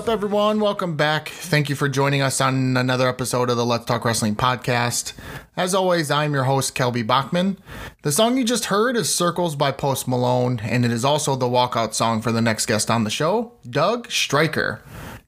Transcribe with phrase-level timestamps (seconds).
[0.00, 0.60] up, everyone?
[0.60, 1.28] Welcome back.
[1.28, 5.12] Thank you for joining us on another episode of the Let's Talk Wrestling podcast.
[5.58, 7.58] As always, I'm your host, Kelby Bachman.
[8.00, 11.50] The song you just heard is Circles by Post Malone, and it is also the
[11.50, 14.80] walkout song for the next guest on the show, Doug Streicher.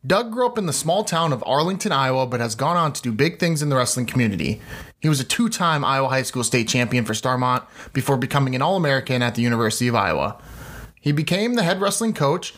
[0.06, 3.02] Doug grew up in the small town of Arlington, Iowa, but has gone on to
[3.02, 4.62] do big things in the wrestling community.
[5.00, 8.62] He was a two time Iowa High School state champion for Starmont before becoming an
[8.62, 10.40] All American at the University of Iowa.
[10.98, 12.54] He became the head wrestling coach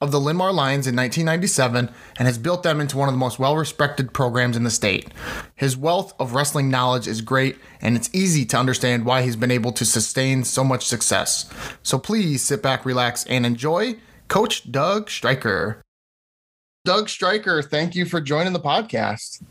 [0.00, 3.38] of the Linn-Mar Lions in 1997 and has built them into one of the most
[3.38, 5.08] well respected programs in the state.
[5.54, 9.50] His wealth of wrestling knowledge is great, and it's easy to understand why he's been
[9.50, 11.50] able to sustain so much success.
[11.82, 13.96] So please sit back, relax, and enjoy
[14.28, 15.80] Coach Doug Streicher.
[16.84, 19.42] Doug Streicher, thank you for joining the podcast.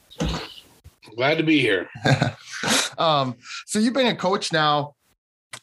[1.15, 1.89] Glad to be here.
[2.97, 4.95] um, so you've been a coach now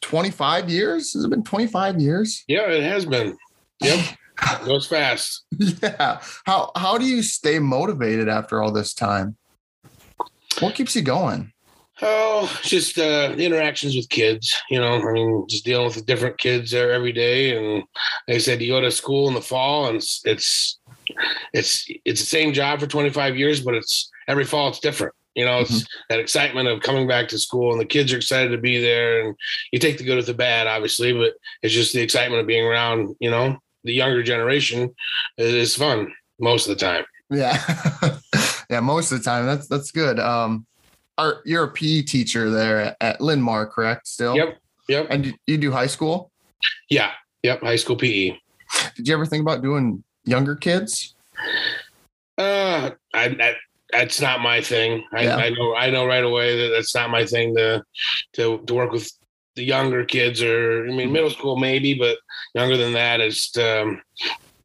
[0.01, 1.13] 25 years?
[1.13, 2.43] Has it been 25 years?
[2.47, 3.37] Yeah, it has been.
[3.81, 4.17] Yep.
[4.65, 5.45] Goes fast.
[5.81, 6.21] Yeah.
[6.45, 9.37] How how do you stay motivated after all this time?
[10.59, 11.53] What keeps you going?
[12.01, 14.59] Oh, just uh, the interactions with kids.
[14.69, 17.55] You know, I mean, just dealing with different kids there every day.
[17.55, 17.83] And
[18.27, 20.79] like I said, you go to school in the fall, and it's it's
[21.53, 25.13] it's, it's the same job for 25 years, but it's every fall it's different.
[25.35, 25.85] You know, it's mm-hmm.
[26.09, 29.21] that excitement of coming back to school, and the kids are excited to be there.
[29.21, 29.35] And
[29.71, 32.65] you take the good with the bad, obviously, but it's just the excitement of being
[32.65, 33.15] around.
[33.19, 34.93] You know, the younger generation
[35.37, 37.05] is fun most of the time.
[37.29, 37.61] Yeah.
[38.69, 39.45] yeah, most of the time.
[39.45, 40.19] That's that's good.
[40.19, 40.65] Um
[41.17, 44.07] are you're a PE teacher there at, Linn-Mar, correct?
[44.07, 44.35] Still?
[44.35, 44.57] Yep.
[44.89, 45.07] Yep.
[45.09, 46.31] And you do high school?
[46.89, 47.11] Yeah.
[47.43, 47.61] Yep.
[47.61, 48.37] High school PE.
[48.95, 51.15] Did you ever think about doing younger kids?
[52.37, 53.55] Uh I, I
[53.91, 55.03] that's not my thing.
[55.13, 55.35] I, yeah.
[55.37, 57.83] I, know I know right away that that's not my thing to
[58.33, 59.11] to to work with
[59.55, 62.17] the younger kids or I mean middle school maybe, but
[62.53, 64.01] younger than that is um,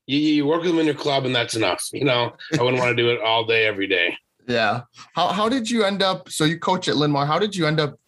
[0.06, 1.84] you, you work with them in your club and that's enough.
[1.92, 4.16] You know, I wouldn't want to do it all day every day.
[4.48, 4.84] Yeah.
[5.12, 6.30] How how did you end up?
[6.30, 7.26] So you coach at Linn-Mar.
[7.26, 8.00] How did you end up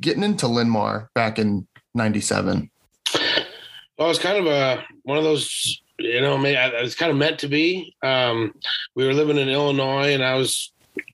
[0.00, 1.66] getting into Linn-Mar back in
[1.96, 2.70] '97?
[3.98, 5.82] Well, it's kind of a one of those.
[5.98, 7.96] You know, it's kind of meant to be.
[8.00, 8.54] Um,
[8.94, 10.72] we were living in Illinois, and I was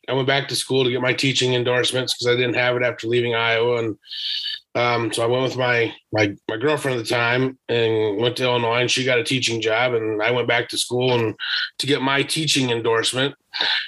[0.09, 2.83] I went back to school to get my teaching endorsements because I didn't have it
[2.83, 3.97] after leaving Iowa, and
[4.79, 8.45] um, so I went with my my my girlfriend at the time and went to
[8.45, 11.35] Illinois, and she got a teaching job, and I went back to school and
[11.79, 13.35] to get my teaching endorsement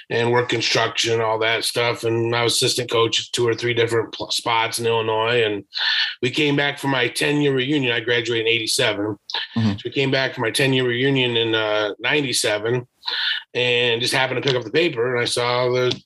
[0.09, 2.03] and work construction and all that stuff.
[2.03, 5.43] And I was assistant coach at two or three different spots in Illinois.
[5.43, 5.63] And
[6.21, 7.93] we came back for my 10 year reunion.
[7.93, 9.05] I graduated in 87.
[9.05, 9.71] Mm-hmm.
[9.71, 12.85] So we came back for my 10 year reunion in uh, 97
[13.53, 15.97] and just happened to pick up the paper and I saw the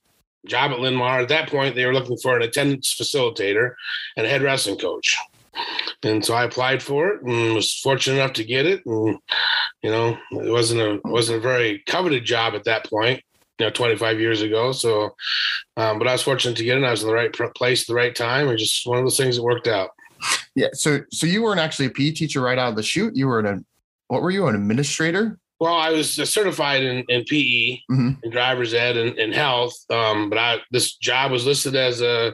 [0.46, 1.22] job at Linn-Mar.
[1.22, 3.74] At that point, they were looking for an attendance facilitator
[4.18, 5.18] and head wrestling coach.
[6.04, 8.86] And so I applied for it and was fortunate enough to get it.
[8.86, 9.18] And
[9.82, 13.22] you know, it wasn't a wasn't a very coveted job at that point.
[13.58, 14.74] You know, 25 years ago.
[14.74, 15.16] So,
[15.78, 16.84] um, but I was fortunate to get it.
[16.84, 19.16] I was in the right place at the right time, and just one of those
[19.16, 19.92] things that worked out.
[20.56, 20.68] Yeah.
[20.74, 23.16] So, so you weren't actually a PE teacher right out of the chute.
[23.16, 23.66] You were an
[24.08, 25.40] what were you an administrator?
[25.60, 28.10] Well, I was certified in, in PE, mm-hmm.
[28.24, 29.74] in driver's ed, and, and health.
[29.90, 32.34] Um, but I this job was listed as a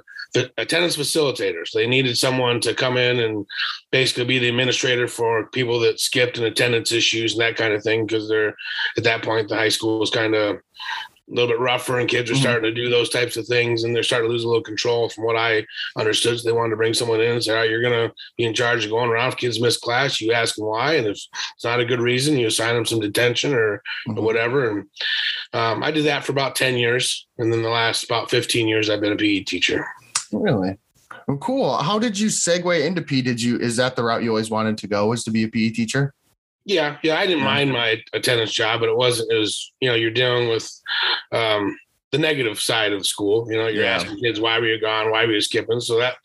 [0.57, 1.67] attendance facilitator.
[1.67, 3.45] So they needed someone to come in and
[3.91, 7.83] basically be the administrator for people that skipped and attendance issues and that kind of
[7.83, 8.05] thing.
[8.05, 8.55] Because they're
[8.97, 10.57] at that point the high school was kind of
[11.29, 12.41] a little bit rougher and kids are mm-hmm.
[12.41, 15.09] starting to do those types of things and they're starting to lose a little control
[15.09, 15.65] from what I
[15.97, 16.39] understood.
[16.39, 18.43] So they wanted to bring someone in and say, all right, you're going to be
[18.43, 19.29] in charge of going around.
[19.29, 20.95] If kids miss class, you ask them why.
[20.95, 21.17] And if
[21.55, 24.19] it's not a good reason, you assign them some detention or, mm-hmm.
[24.19, 24.69] or whatever.
[24.69, 24.87] And
[25.53, 27.27] um, I did that for about 10 years.
[27.37, 29.87] And then the last about 15 years, I've been a PE teacher.
[30.31, 30.77] Really?
[31.27, 31.77] Well, cool.
[31.77, 33.21] How did you segue into PE?
[33.21, 35.47] Did you, is that the route you always wanted to go was to be a
[35.47, 36.13] PE teacher?
[36.65, 39.31] Yeah, yeah, I didn't mind my attendance job, but it wasn't.
[39.31, 40.71] It was you know you're dealing with
[41.31, 41.75] um,
[42.11, 43.47] the negative side of school.
[43.49, 43.95] You know, you're yeah.
[43.95, 45.79] asking kids why were you gone, why were you skipping.
[45.79, 46.15] So that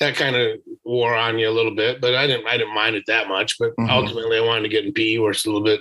[0.00, 2.96] that kind of wore on you a little bit, but I didn't I didn't mind
[2.96, 3.58] it that much.
[3.58, 3.90] But mm-hmm.
[3.90, 5.80] ultimately, I wanted to get in PE, where it's a little bit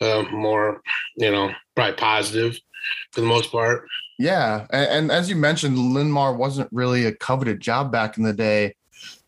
[0.00, 0.82] uh, more,
[1.16, 2.58] you know, probably positive
[3.12, 3.86] for the most part.
[4.18, 8.32] Yeah, and, and as you mentioned, Linn-Mar wasn't really a coveted job back in the
[8.32, 8.74] day.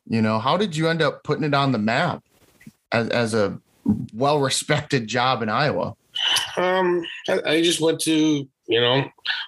[0.08, 2.22] You know, how did you end up putting it on the map
[2.92, 3.60] as as a
[4.12, 5.94] well respected job in Iowa?
[6.56, 8.96] Um, I, I, just went to, you know,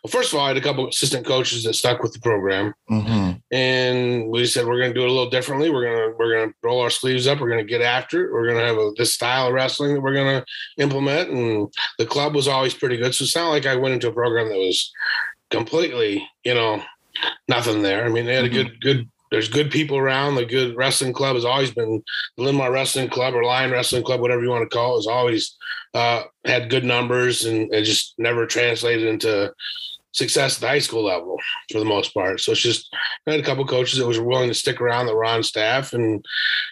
[0.03, 2.75] well, first of all, I had a couple assistant coaches that stuck with the program,
[2.91, 3.39] mm-hmm.
[3.51, 5.71] and we said we're going to do it a little differently.
[5.71, 7.41] We're gonna we're gonna roll our sleeves up.
[7.41, 8.33] We're going to get after it.
[8.33, 10.47] We're going to have a, this style of wrestling that we're going to
[10.83, 11.31] implement.
[11.31, 14.13] And the club was always pretty good, so it's not like I went into a
[14.13, 14.93] program that was
[15.51, 16.83] completely, you know,
[17.49, 18.05] nothing there.
[18.05, 18.57] I mean, they had a mm-hmm.
[18.57, 20.35] good good there's good people around.
[20.35, 22.03] The good wrestling club has always been
[22.37, 25.07] the Linn-Mar Wrestling Club or Lion Wrestling Club, whatever you want to call it, has
[25.07, 25.57] always
[25.95, 29.53] uh, had good numbers and it just never translated into
[30.13, 31.39] success at the high school level
[31.71, 32.41] for the most part.
[32.41, 32.95] So it's just
[33.27, 35.93] I had a couple coaches that was willing to stick around that were on staff,
[35.93, 36.25] and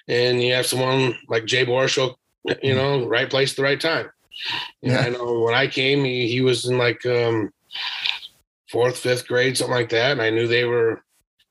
[0.08, 2.16] and you have someone like Jay Borschel,
[2.62, 4.10] you know, right place at the right time.
[4.82, 7.50] Yeah, I know when I came, he, he was in like um,
[8.70, 11.02] fourth, fifth grade, something like that, and I knew they were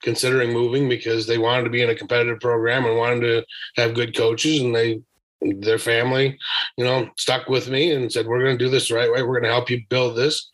[0.04, 3.46] considering moving because they wanted to be in a competitive program and wanted to
[3.76, 5.02] have good coaches, and they
[5.42, 6.38] their family,
[6.78, 9.22] you know, stuck with me and said, "We're going to do this the right way.
[9.22, 10.50] We're going to help you build this."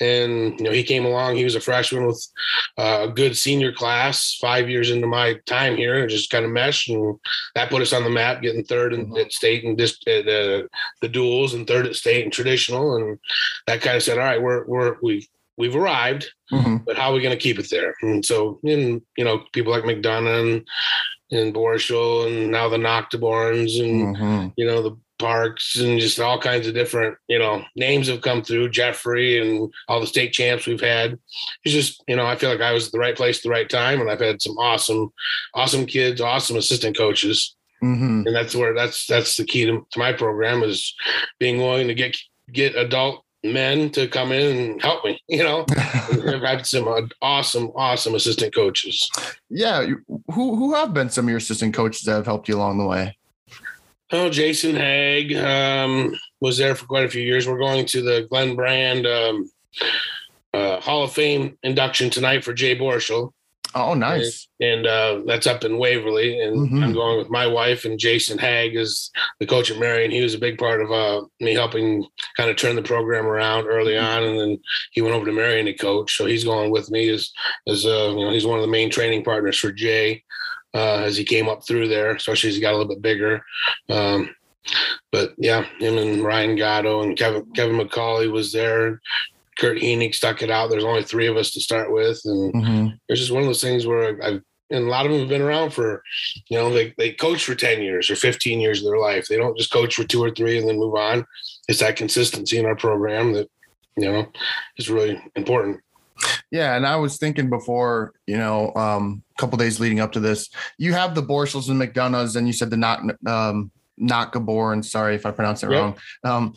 [0.00, 1.36] And you know, he came along.
[1.36, 2.26] He was a freshman with
[2.78, 4.36] uh, a good senior class.
[4.40, 7.18] Five years into my time here, and just kind of meshed, and
[7.54, 9.18] that put us on the map, getting third in, mm-hmm.
[9.18, 13.18] at state and just uh, the duels and third at state and traditional, and
[13.66, 16.78] that kind of said, "All right, we're we're we." We've arrived, mm-hmm.
[16.78, 17.94] but how are we going to keep it there?
[18.02, 20.68] And so, in you know, people like McDonough and
[21.32, 24.48] and Borschel and now the Noctiborns and mm-hmm.
[24.56, 28.42] you know the Parks and just all kinds of different you know names have come
[28.42, 31.16] through Jeffrey and all the state champs we've had.
[31.64, 33.50] It's just you know I feel like I was at the right place at the
[33.50, 35.12] right time and I've had some awesome
[35.54, 37.54] awesome kids, awesome assistant coaches.
[37.82, 38.26] Mm-hmm.
[38.26, 40.94] And that's where that's that's the key to, to my program is
[41.38, 42.16] being willing to get
[42.52, 45.18] get adult men to come in and help me.
[45.28, 49.10] You know, I've had some uh, awesome, awesome assistant coaches.
[49.48, 52.78] Yeah, who who have been some of your assistant coaches that have helped you along
[52.78, 53.16] the way?
[54.10, 57.48] Oh, Jason Haig um, was there for quite a few years.
[57.48, 59.50] We're going to the Glen Brand um,
[60.52, 63.32] uh, Hall of Fame induction tonight for Jay Borschel.
[63.74, 64.48] Oh, nice.
[64.60, 66.40] And, and uh, that's up in Waverly.
[66.40, 66.82] And mm-hmm.
[66.82, 69.10] I'm going with my wife and Jason Hag is
[69.40, 70.10] the coach at Marion.
[70.10, 73.66] He was a big part of uh, me helping kind of turn the program around
[73.66, 74.06] early mm-hmm.
[74.06, 74.24] on.
[74.24, 74.58] And then
[74.92, 76.16] he went over to Marion to coach.
[76.16, 77.30] So he's going with me as,
[77.66, 80.22] as uh, you know, he's one of the main training partners for Jay
[80.74, 83.42] uh, as he came up through there, especially as he got a little bit bigger.
[83.88, 84.34] Um,
[85.10, 89.00] but yeah, him and Ryan Gatto and Kevin Kevin McCauley was there.
[89.58, 90.70] Kurt Heenig stuck it out.
[90.70, 92.86] There's only three of us to start with, and mm-hmm.
[93.08, 95.42] it's just one of those things where I've and a lot of them have been
[95.42, 96.02] around for,
[96.48, 99.26] you know, they they coach for ten years or fifteen years of their life.
[99.28, 101.24] They don't just coach for two or three and then move on.
[101.68, 103.50] It's that consistency in our program that
[103.96, 104.26] you know
[104.78, 105.80] is really important.
[106.50, 110.20] Yeah, and I was thinking before, you know, um, a couple days leading up to
[110.20, 114.72] this, you have the Borschels and McDonoughs, and you said the not um, not Gabor,
[114.72, 115.80] and sorry if I pronounced it yep.
[115.80, 115.96] wrong.
[116.24, 116.54] Um,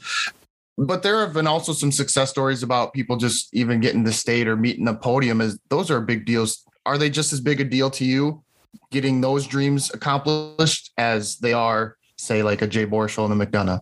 [0.77, 4.47] but there have been also some success stories about people just even getting the state
[4.47, 6.65] or meeting the podium as those are big deals.
[6.85, 8.43] Are they just as big a deal to you
[8.91, 13.79] getting those dreams accomplished as they are say like a jay borschel and a mcdonough?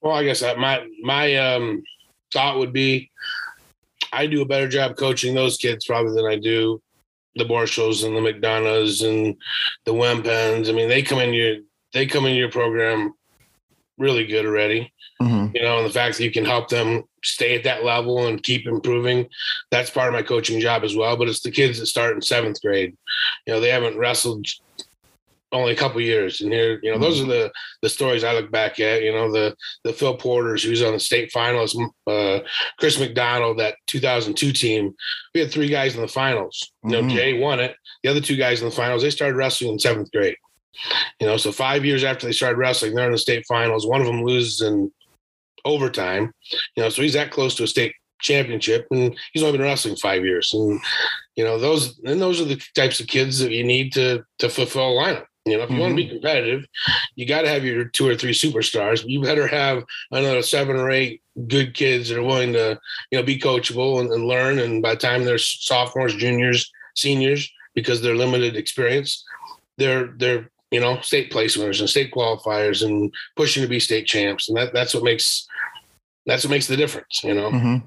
[0.00, 1.82] Well i guess my my um
[2.32, 3.10] thought would be
[4.12, 6.80] i do a better job coaching those kids probably than i do
[7.36, 9.36] the borschels and the mcdonoughs and
[9.84, 10.68] the wempens.
[10.68, 11.56] I mean they come in your
[11.92, 13.14] they come in your program
[13.98, 14.92] really good already.
[15.20, 15.41] Mm-hmm.
[15.54, 18.42] You know, and the fact that you can help them stay at that level and
[18.42, 19.28] keep improving,
[19.70, 21.16] that's part of my coaching job as well.
[21.16, 22.96] But it's the kids that start in seventh grade.
[23.46, 24.46] You know, they haven't wrestled
[25.52, 28.50] only a couple years and here you know those are the the stories i look
[28.50, 29.54] back at you know the
[29.84, 32.40] the phil porters who's on the state finals uh,
[32.78, 34.94] chris mcdonald that 2002 team
[35.34, 37.16] we had three guys in the finals you know mm-hmm.
[37.16, 40.10] jay won it the other two guys in the finals they started wrestling in seventh
[40.10, 40.36] grade
[41.20, 44.00] you know so five years after they started wrestling they're in the state finals one
[44.00, 44.90] of them loses in
[45.64, 46.32] overtime.
[46.76, 49.96] You know, so he's that close to a state championship, and he's only been wrestling
[49.96, 50.52] five years.
[50.54, 50.80] And
[51.36, 54.48] you know, those and those are the types of kids that you need to to
[54.48, 55.26] fulfill a lineup.
[55.44, 55.82] You know, if you mm-hmm.
[55.82, 56.64] want to be competitive,
[57.16, 59.04] you got to have your two or three superstars.
[59.04, 62.78] You better have another seven or eight good kids that are willing to,
[63.10, 64.60] you know, be coachable and, and learn.
[64.60, 69.24] And by the time they're sophomores, juniors, seniors, because they're limited experience,
[69.78, 74.48] they're they're you know, state place and state qualifiers and pushing to be state champs.
[74.48, 75.46] And that, that's what makes,
[76.26, 77.50] that's what makes the difference, you know?
[77.50, 77.86] Mm-hmm.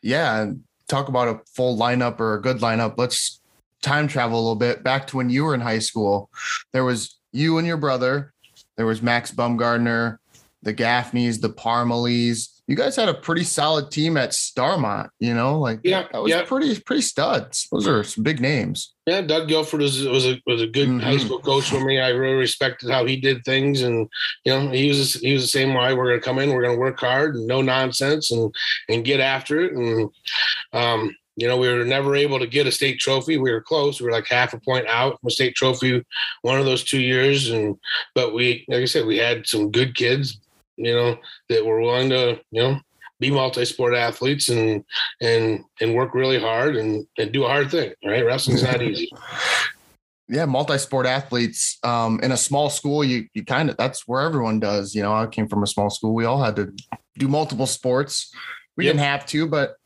[0.00, 0.52] Yeah.
[0.86, 2.94] Talk about a full lineup or a good lineup.
[2.96, 3.40] Let's
[3.82, 6.30] time travel a little bit back to when you were in high school.
[6.72, 8.32] There was you and your brother.
[8.76, 10.18] There was Max Bumgardner,
[10.64, 12.48] the Gaffneys, the Parmalees.
[12.66, 16.30] You guys had a pretty solid team at Starmont, you know, like yeah, that was
[16.30, 16.44] yeah.
[16.44, 17.68] pretty pretty studs.
[17.70, 18.94] Those are some big names.
[19.06, 21.00] Yeah, Doug Guilford was was a was a good mm-hmm.
[21.00, 22.00] high school coach for me.
[22.00, 24.08] I really respected how he did things, and
[24.44, 25.92] you know, he was he was the same way.
[25.92, 28.54] We're going to come in, we're going to work hard, and no nonsense, and
[28.88, 29.72] and get after it.
[29.74, 30.10] And
[30.72, 33.38] um, you know, we were never able to get a state trophy.
[33.38, 34.00] We were close.
[34.00, 36.04] We were like half a point out from a state trophy
[36.42, 37.76] one of those two years, and
[38.14, 40.40] but we, like I said, we had some good kids,
[40.76, 41.16] you know,
[41.48, 42.80] that we were willing to, you know,
[43.20, 44.84] be multi-sport athletes and
[45.20, 47.92] and and work really hard and and do a hard thing.
[48.04, 49.10] Right, wrestling's not easy.
[50.28, 54.58] yeah, multi-sport athletes um, in a small school, you you kind of that's where everyone
[54.60, 54.94] does.
[54.94, 56.14] You know, I came from a small school.
[56.14, 56.72] We all had to
[57.18, 58.32] do multiple sports.
[58.76, 58.94] We Yep.
[58.94, 59.76] didn't have to, but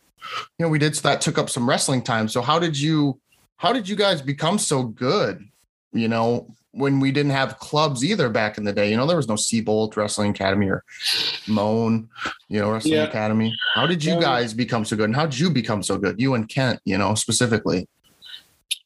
[0.58, 0.96] you know, we did.
[0.96, 2.28] So that took up some wrestling time.
[2.28, 3.20] So how did you
[3.58, 5.44] how did you guys become so good?
[5.92, 8.90] You know, when we didn't have clubs either back in the day.
[8.90, 10.84] You know, there was no Seabolt Wrestling Academy or
[11.46, 12.08] Moan,
[12.48, 13.04] you know, Wrestling Yeah.
[13.04, 13.54] Academy.
[13.74, 15.04] How did you guys become so good?
[15.06, 16.20] And how did you become so good?
[16.20, 17.88] You and Kent, you know, specifically.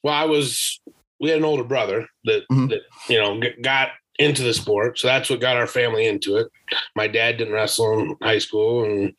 [0.03, 0.81] Well, I was.
[1.21, 2.71] We had an older brother that Mhm.
[2.71, 6.49] that you know got into the sport, so that's what got our family into it.
[6.97, 9.13] My dad didn't wrestle in high school, and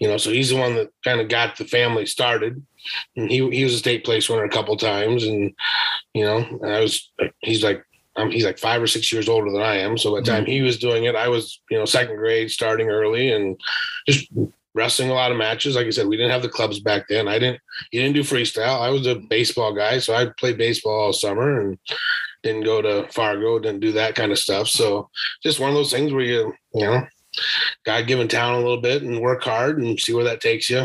[0.00, 2.62] you know, so he's the one that kind of got the family started.
[3.16, 5.52] And he he was a state place winner a couple times, and
[6.14, 7.10] you know, I was.
[7.40, 7.84] He's like.
[8.20, 9.96] Um, he's like five or six years older than I am.
[9.96, 12.88] So by the time he was doing it, I was, you know, second grade, starting
[12.88, 13.60] early, and
[14.06, 14.30] just
[14.74, 15.76] wrestling a lot of matches.
[15.76, 17.28] Like I said, we didn't have the clubs back then.
[17.28, 17.60] I didn't
[17.90, 18.80] He didn't do freestyle.
[18.80, 21.78] I was a baseball guy, so I played baseball all summer and
[22.42, 24.68] didn't go to Fargo, didn't do that kind of stuff.
[24.68, 25.10] So
[25.42, 27.06] just one of those things where you, you know,
[27.84, 30.84] God given talent a little bit and work hard and see where that takes you.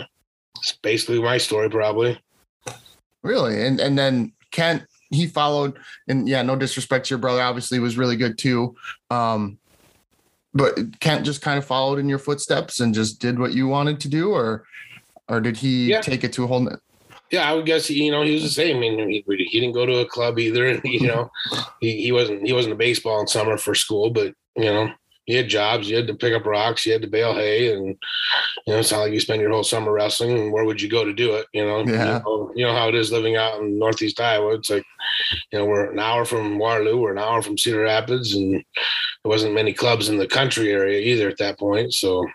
[0.57, 2.19] It's basically my story, probably.
[3.23, 3.65] Really?
[3.65, 4.83] And and then Kent,
[5.15, 8.75] he followed, and yeah, no disrespect to your brother, obviously was really good too.
[9.09, 9.57] Um,
[10.53, 13.99] but Kent just kind of followed in your footsteps and just did what you wanted
[14.01, 14.65] to do, or
[15.27, 16.01] or did he Yeah.
[16.01, 16.77] take it to a whole n-
[17.31, 18.77] Yeah, I would guess you know he was the same.
[18.77, 20.79] I mean, he, he didn't go to a club either.
[20.85, 21.29] You know,
[21.81, 24.89] he, he wasn't he wasn't a baseball in summer for school, but you know
[25.25, 25.89] he had jobs.
[25.89, 26.85] You had to pick up rocks.
[26.85, 29.63] You had to bale hay, and you know it's not like you spend your whole
[29.63, 30.37] summer wrestling.
[30.37, 31.47] And where would you go to do it?
[31.53, 32.17] You know, Yeah.
[32.17, 34.53] you know, you know how it is living out in Northeast Iowa.
[34.55, 34.83] It's like
[35.51, 38.63] you know we're an hour from Waterloo, we're an hour from Cedar Rapids, and there
[39.29, 41.93] wasn't many clubs in the country area either at that point.
[41.93, 42.25] So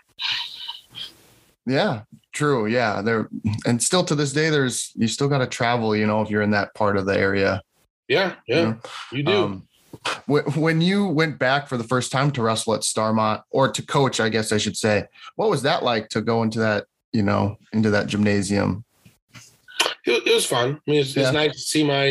[1.65, 2.01] Yeah,
[2.33, 2.65] true.
[2.67, 3.29] Yeah, there
[3.65, 5.95] and still to this day, there's you still got to travel.
[5.95, 7.61] You know, if you're in that part of the area.
[8.07, 8.77] yeah, yeah, you know?
[9.11, 9.43] you do.
[9.43, 9.67] Um,
[10.27, 14.19] when, you went back for the first time to wrestle at Starmont or to coach,
[14.19, 15.05] I guess I should say,
[15.35, 18.83] what was that like to go into that, you know, into that gymnasium?
[20.05, 20.79] it, it was fun.
[20.87, 21.23] I mean, it's, Yeah.
[21.23, 22.05] it's nice to see my,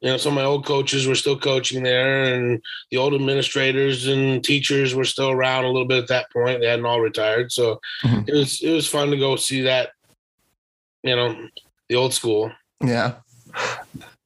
[0.00, 4.08] you know, some of my old coaches were still coaching there, and the old administrators
[4.08, 6.60] and teachers were still around a little bit at that point.
[6.60, 8.28] They hadn't all retired, so Mhm.
[8.28, 9.90] it was it was fun to go see that,
[11.04, 11.48] you know,
[11.88, 12.50] the old school.
[12.84, 13.14] Yeah.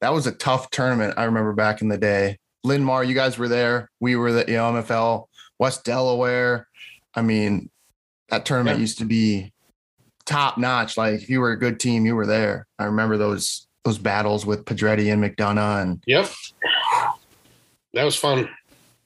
[0.00, 1.14] That was a tough tournament.
[1.18, 2.38] I remember back in the day.
[2.66, 3.88] Linn-Mar, you guys were there.
[4.00, 5.26] We were the you know, MFL,
[5.58, 6.66] West Delaware.
[7.14, 7.70] I mean,
[8.28, 8.80] that tournament Yeah.
[8.82, 9.52] used to be
[10.26, 10.96] top notch.
[10.96, 12.66] Like if you were a good team, you were there.
[12.78, 16.28] I remember those those battles with Padretti and McDonough and Yep,
[17.94, 18.48] that was fun.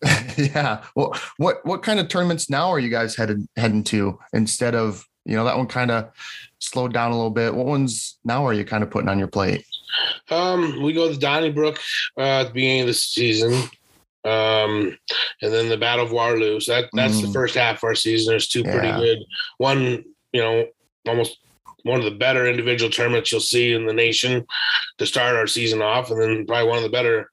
[0.38, 0.82] yeah.
[0.96, 5.04] Well, what what kind of tournaments now are you guys headed heading to instead of
[5.26, 6.10] you know that one kind of
[6.60, 7.54] slowed down a little bit?
[7.54, 9.66] What ones now are you kind of putting on your plate?
[10.30, 11.78] Um, we go to Donnybrook
[12.18, 13.52] uh, at the beginning of the season,
[14.24, 14.98] um,
[15.42, 16.60] and then the Battle of Waterloo.
[16.60, 17.32] So that that's the Mm.
[17.32, 18.32] first half of our season.
[18.32, 18.96] There's two pretty Yeah.
[18.98, 19.18] good.
[19.58, 20.66] One, you know,
[21.08, 21.38] almost
[21.84, 24.46] one of the better individual tournaments you'll see in the nation
[24.98, 27.30] to start our season off, and then probably one of the better,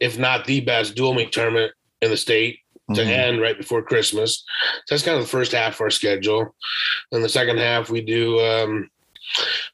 [0.00, 2.60] if not the best, dual meet tournament in the state
[2.94, 3.08] to Mhm.
[3.08, 4.42] end right before Christmas.
[4.86, 6.56] So that's kind of the first half of our schedule.
[7.12, 8.90] Then the second half we do um,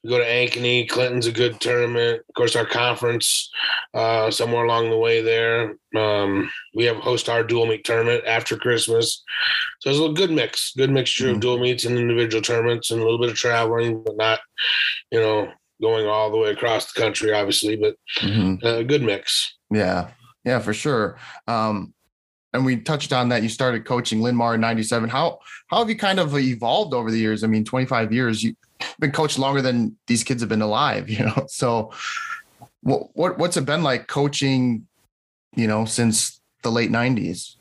[0.02, 0.88] we go to Ankeny.
[0.88, 2.22] Clinton's a good tournament.
[2.28, 3.50] Of course, our conference
[3.94, 5.76] uh, somewhere along the way there.
[5.96, 9.22] Um, we have host our dual meet tournament after Christmas.
[9.80, 11.32] So it's a good mix, good mixture Mhm.
[11.34, 14.40] of dual meets and individual tournaments and a little bit of traveling, but not,
[15.10, 18.62] you know, going all the way across the country, obviously, but Mhm.
[18.64, 19.54] a good mix.
[19.70, 20.10] Yeah,
[20.44, 21.18] yeah, for sure.
[21.46, 21.92] Um,
[22.52, 23.42] and we touched on that.
[23.42, 25.10] You started coaching Linn-Mar in '97.
[25.10, 27.44] How how have you kind of evolved over the years?
[27.44, 28.42] I mean, 25 years.
[28.42, 28.56] You've
[28.98, 31.08] been coached longer than these kids have been alive.
[31.16, 31.92] You know, so
[32.82, 34.86] what what what's it been like coaching?
[35.54, 37.56] You know, since the late '90s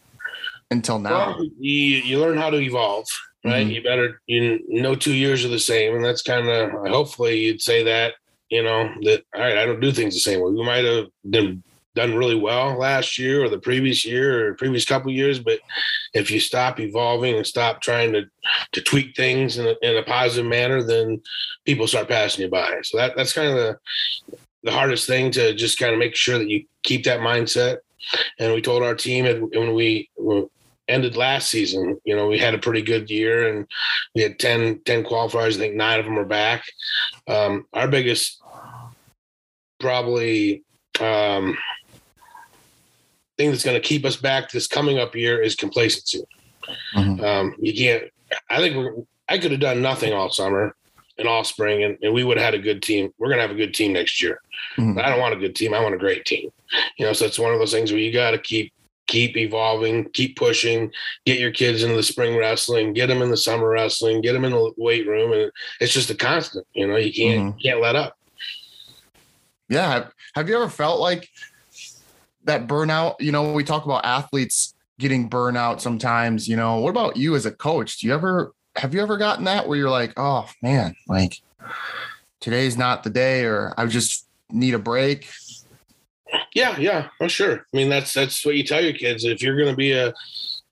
[0.71, 1.37] until now.
[1.37, 3.07] Well, you you learn how to evolve,
[3.43, 3.65] right?
[3.65, 3.73] Mhm.
[3.73, 7.61] You better you know two years are the same, and that's kind of hopefully you'd
[7.61, 8.15] say that
[8.49, 10.51] you know that all right, I don't do things the same way.
[10.51, 11.63] We might have done
[11.95, 15.59] done really well last year or the previous year or previous couple years, but
[16.13, 18.23] if you stop evolving and stop trying to
[18.73, 21.21] to tweak things in a, in a positive manner, then
[21.65, 22.79] people start passing you by.
[22.83, 23.79] So that that's kind of the
[24.63, 27.77] the hardest thing to just kind of make sure that you keep that mindset.
[28.39, 30.09] And we told our team when we
[30.87, 33.67] ended last season, you know, we had a pretty good year and
[34.13, 35.55] we had 10, 10 qualifiers.
[35.55, 36.63] I think nine of them are back.
[37.27, 38.41] Um, our biggest
[39.79, 40.63] probably
[40.99, 41.57] um,
[43.37, 46.23] thing that's going to keep us back this coming up year is complacency.
[46.95, 47.23] Mhm.
[47.23, 48.11] Um, you can't,
[48.49, 48.95] I think we're,
[49.29, 50.75] I could have done nothing all summer
[51.17, 53.13] and all spring and, and we would have had a good team.
[53.17, 54.39] We're going to have a good team next year.
[54.77, 54.95] Mhm.
[54.95, 55.73] But I don't want a good team.
[55.73, 56.49] I want a great team.
[56.97, 58.73] you know, so it's one of those things where you got to keep
[59.07, 60.91] keep evolving, keep pushing,
[61.27, 64.45] get your kids into the spring wrestling, get them in the summer wrestling, get them
[64.45, 66.65] in the weight room, and it's just a constant.
[66.73, 67.59] You know, you can't mm-hmm.
[67.59, 68.17] can't let up.
[69.69, 70.07] Yeah.
[70.33, 71.29] Have you ever felt like
[72.45, 73.15] that burnout?
[73.19, 76.47] You know, we talk about athletes getting burnout sometimes.
[76.47, 77.99] You know, what about you as a coach?
[77.99, 81.41] Do you ever have you ever gotten that where you're like, oh man, like
[82.39, 85.29] today's not the day, or I just need a break?
[86.53, 87.65] Yeah, yeah, oh sure.
[87.73, 89.23] I mean, that's that's what you tell your kids.
[89.23, 90.13] If you're going to be a,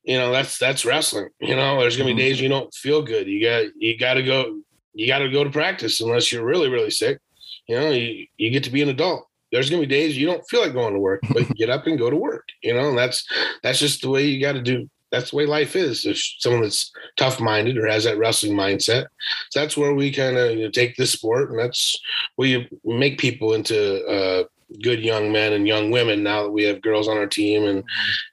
[0.03, 1.29] you know, that's that's wrestling.
[1.39, 2.29] You know, there's going to be mm-hmm.
[2.29, 3.27] days you don't feel good.
[3.27, 4.59] You got you got to go.
[4.95, 7.19] You got to go to practice unless you're really really sick.
[7.67, 9.27] You know, you, you get to be an adult.
[9.53, 11.97] There's gonna be days you don't feel like going to work, but get up and
[11.97, 12.49] go to work.
[12.63, 13.25] You know, and that's
[13.61, 14.89] that's just the way you got to do.
[15.11, 16.07] That's the way life is.
[16.07, 19.05] If someone that's tough minded or has that wrestling mindset,
[19.51, 21.95] so that's where we kind of you know, take this sport, and that's
[22.35, 24.45] where you make people into uh,
[24.81, 26.23] good young men and young women.
[26.23, 27.83] Now that we have girls on our team, and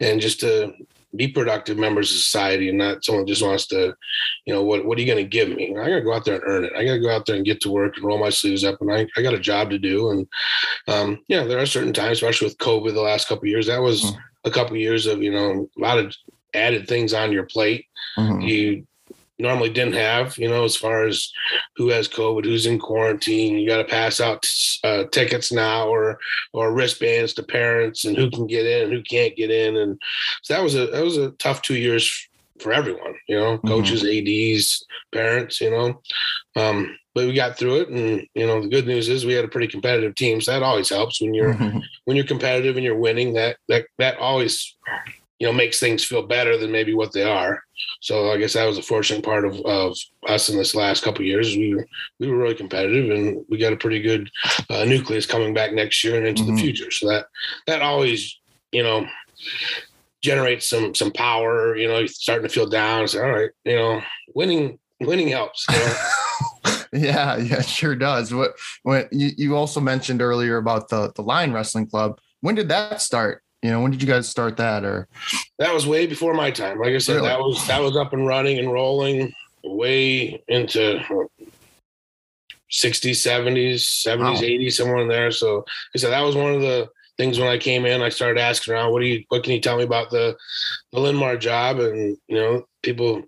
[0.00, 0.72] and just to
[1.16, 3.94] be productive members of society and not someone just wants to,
[4.46, 5.76] you know, what what are you going to give me?
[5.76, 6.72] I got to go out there and earn it.
[6.76, 8.80] I got to go out there and get to work and roll my sleeves up.
[8.80, 10.10] And I, I got a job to do.
[10.10, 10.28] And
[10.88, 14.02] um, yeah, there are certain times, especially with COVID the last couple years, that was
[14.02, 14.18] mm-hmm.
[14.44, 16.14] a couple of years of you know a lot of
[16.54, 17.86] added things on your plate.
[18.18, 18.40] Mm-hmm.
[18.40, 18.86] You
[19.40, 21.30] normally didn't have, you know, as far as
[21.76, 23.58] who has COVID, who's in quarantine.
[23.58, 24.46] You got to pass out
[24.84, 26.18] uh, tickets now or
[26.52, 29.76] or wristbands to parents and who can get in and who can't get in.
[29.76, 30.00] And
[30.42, 32.28] so that was a that was a tough two years
[32.60, 33.68] for everyone, you know, mm-hmm.
[33.68, 36.00] coaches, ads, parents, you know.
[36.56, 39.44] Um, but we got through it, and you know, the good news is we had
[39.44, 41.78] a pretty competitive team, so that always helps when you're mm-hmm.
[42.04, 43.32] when you're competitive and you're winning.
[43.34, 44.76] That that that always
[45.40, 47.62] you know makes things feel better than maybe what they are.
[48.02, 49.96] So I guess that was a fortunate part of, of
[50.28, 51.56] us in this last couple years.
[51.56, 51.86] We were
[52.20, 54.30] we were really competitive, and we got a pretty good
[54.68, 56.56] uh, nucleus coming back next year and into mm-hmm.
[56.56, 56.90] the future.
[56.90, 57.26] So that
[57.66, 58.38] that always
[58.70, 59.06] you know
[60.22, 61.74] generates some some power.
[61.74, 63.08] You know, you're starting to feel down.
[63.08, 64.02] Say, all right, you know,
[64.34, 65.64] winning winning helps.
[65.70, 66.82] You know?
[66.92, 68.34] yeah, yeah, sure does.
[68.34, 72.18] What when you, you also mentioned earlier about the the Lion Wrestling Club.
[72.42, 73.42] When did that start?
[73.62, 74.84] You know, when did you guys start that?
[74.84, 75.06] Or
[75.58, 76.78] that was way before my time.
[76.78, 77.28] Like I said, really?
[77.28, 81.00] that was that was up and running and rolling way into
[82.70, 83.74] 60s, 70s,
[84.06, 84.34] 70s, wow.
[84.34, 85.30] 80s, somewhere in there.
[85.30, 88.00] So like I said that was one of the things when I came in.
[88.00, 90.36] I started asking around, what do you what can you tell me about the
[90.92, 91.78] the Linn-Mar job?
[91.78, 93.22] And you know, people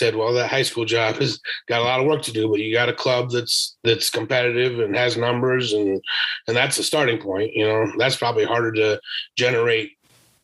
[0.00, 2.58] said, well, that high school job has got a lot of work to do, but
[2.58, 6.00] you got a club that's that's competitive and has numbers, and
[6.48, 7.52] and that's a starting point.
[7.52, 9.00] You know, that's probably harder to
[9.36, 9.92] generate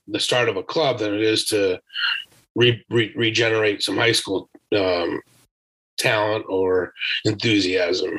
[0.07, 1.81] the start of a club than it is to
[2.55, 5.21] re, re, regenerate some high school um,
[5.99, 6.93] talent or
[7.25, 8.13] enthusiasm.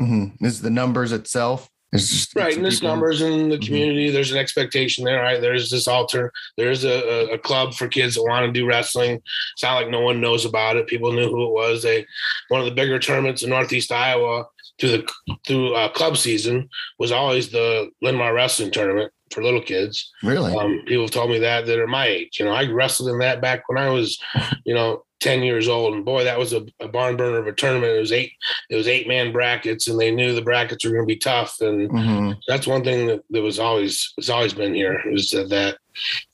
[0.00, 0.44] Mm-hmm.
[0.44, 3.64] Is the numbers itself it's just, right, and there's numbers in the mm-hmm.
[3.64, 4.06] community.
[4.06, 4.14] Mm-hmm.
[4.14, 5.22] There's an expectation there.
[5.22, 6.32] Right, there's this altar.
[6.56, 9.22] There's a, a, club for kids that want to do wrestling.
[9.54, 10.86] It's not like no one knows about it.
[10.86, 11.82] People knew who it was.
[11.82, 12.06] They
[12.48, 14.46] one of the bigger tournaments in Northeast Iowa
[14.78, 20.12] through the through uh, club season was always the Linn-Mar Wrestling Tournament for little kids.
[20.22, 20.54] Really?
[20.54, 22.38] Um, people told me that that are my age.
[22.38, 24.18] You know, I wrestled in that back when I was,
[24.64, 25.94] you know, 10 years old.
[25.94, 27.92] And boy, that was a, a barn burner of a tournament.
[27.92, 28.32] It was eight,
[28.70, 31.60] it was eight man brackets and they knew the brackets were going to be tough.
[31.60, 32.32] And mm-hmm.
[32.46, 35.78] that's one thing that, that was always, has always been here is that, that,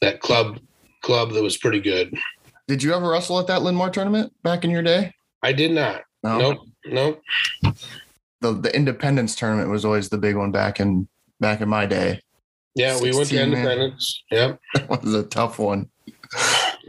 [0.00, 0.58] that club,
[1.02, 2.16] club that was pretty good.
[2.68, 5.14] Did you ever wrestle at that Linn-Mar tournament back in your day?
[5.42, 6.02] I did not.
[6.22, 6.38] No.
[6.38, 6.58] Nope.
[6.86, 7.22] Nope.
[8.40, 11.08] The, the independence tournament was always the big one back in,
[11.40, 12.20] back in my day.
[12.74, 13.00] Yeah.
[13.00, 14.22] We went to independence.
[14.30, 14.60] Yep.
[14.74, 15.90] That was a tough one.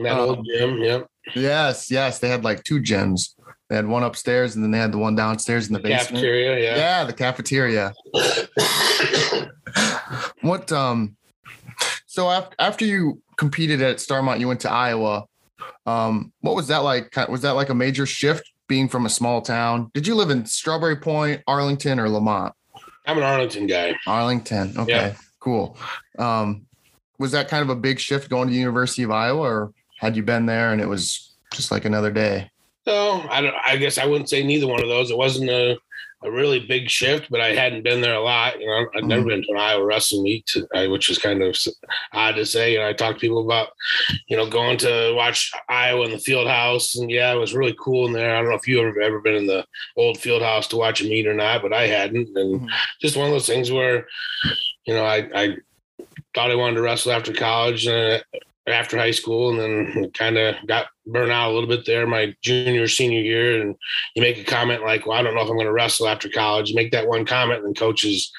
[0.01, 0.79] That um, old gym.
[0.79, 1.07] Yep.
[1.35, 2.19] Yes, yes.
[2.19, 3.35] They had like two gyms.
[3.69, 6.23] They had one upstairs and then they had the one downstairs in the, the basement.
[6.23, 6.75] Cafeteria, yeah.
[6.75, 7.93] Yeah, the cafeteria.
[10.41, 11.15] what um
[12.05, 15.25] so after after you competed at Starmont, you went to Iowa.
[15.85, 17.15] Um, what was that like?
[17.27, 19.91] Was that like a major shift being from a small town?
[19.93, 22.53] Did you live in Strawberry Point, Arlington, or Lamont?
[23.07, 23.95] I'm an Arlington guy.
[24.07, 24.77] Arlington.
[24.77, 25.13] Okay, yeah.
[25.43, 25.77] Cool.
[26.17, 26.65] Um,
[27.19, 30.15] was that kind of a big shift going to the University of Iowa, or had
[30.15, 32.49] you been there and it was just like another day?
[32.85, 33.55] So I don't.
[33.63, 35.11] I guess I wouldn't say neither one of those.
[35.11, 35.77] It wasn't a,
[36.23, 38.59] a really big shift, but I hadn't been there a lot.
[38.59, 39.29] You know, I'd never mm-hmm.
[39.29, 41.55] been to an Iowa wrestling meet, which is kind of
[42.13, 42.75] odd to say.
[42.75, 43.69] And I talked to people about,
[44.27, 47.75] you know, going to watch Iowa in the field house, and yeah, it was really
[47.79, 48.35] cool in there.
[48.35, 49.65] I don't know if you ever ever been in the
[49.97, 52.67] old field house to watch a meet or not, but I hadn't, and mm-hmm.
[53.01, 54.07] just one of those things where,
[54.85, 55.57] you know, I I
[56.33, 58.23] thought I wanted to wrestle after college, and
[58.67, 59.59] after high school and
[59.93, 63.75] then kind of got burnt out a little bit there my junior senior year and
[64.15, 66.29] you make a comment like well i don't know if i'm going to wrestle after
[66.29, 68.31] college you make that one comment and coaches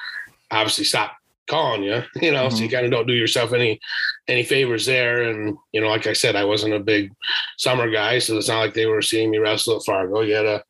[0.51, 2.57] obviously stop calling you, you know, mm-hmm.
[2.57, 2.75] so you mm-hmm.
[2.75, 3.81] kind of don't do yourself any
[4.29, 5.23] any favors there.
[5.25, 7.13] And you know, like I said, I wasn't a big
[7.59, 10.21] summer guy, so it's not like they were seeing me wrestle at Fargo.
[10.21, 10.65] You had a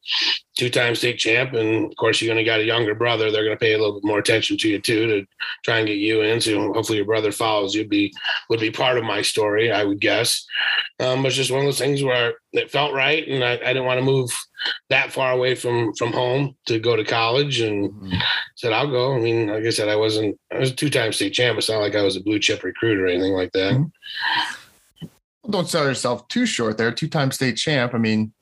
[0.56, 3.30] two-time state champ, and of course, you're going to got a younger brother.
[3.30, 5.26] They're going to pay a little bit more attention to you too to
[5.64, 6.40] try and get you in.
[6.40, 8.14] So hopefully, your brother follows You'd Be
[8.48, 10.46] would be part of my story, I would guess.
[11.00, 13.72] Um, but it's just one of those things where it felt right, and I, I
[13.72, 14.30] didn't want to move
[14.90, 18.16] that far away from from home to go to college, and mm-hmm.
[18.56, 19.14] said I'll go.
[19.14, 20.38] I mean, like I said, I wasn't.
[20.52, 21.58] I was a two-time state champ.
[21.58, 23.74] It's not like I was a blue chip recruit or anything like that.
[23.74, 25.06] Mm-hmm.
[25.42, 26.92] Well, don't sell yourself too short there.
[26.92, 27.92] Two-time state champ.
[27.92, 28.32] I mean,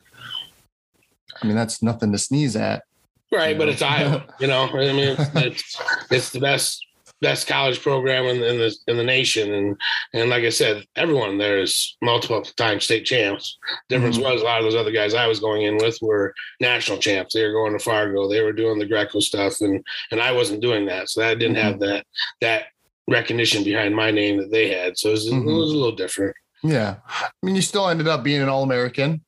[1.41, 2.85] I mean, that's nothing to sneeze at.
[3.33, 4.27] Right, but it's Iowa.
[4.41, 6.85] You know, I mean, it's, it's, it's the best
[7.23, 9.81] best college program in, in, the in the nation, and
[10.13, 13.57] and like I said, everyone there is multiple time state champs.
[13.89, 14.31] Difference mm-hmm.
[14.31, 17.33] was a lot of those other guys I was going in with were national champs.
[17.33, 18.29] They were going to Fargo.
[18.29, 21.57] They were doing the Greco stuff, and and I wasn't doing that, so I didn't
[21.57, 21.65] mm-hmm.
[21.65, 22.07] have that
[22.43, 22.65] that
[23.09, 24.99] recognition behind my name that they had.
[24.99, 25.49] So it was, mm-hmm.
[25.49, 26.37] it was a little different.
[26.63, 29.23] Yeah, I mean, you still ended up being an All American.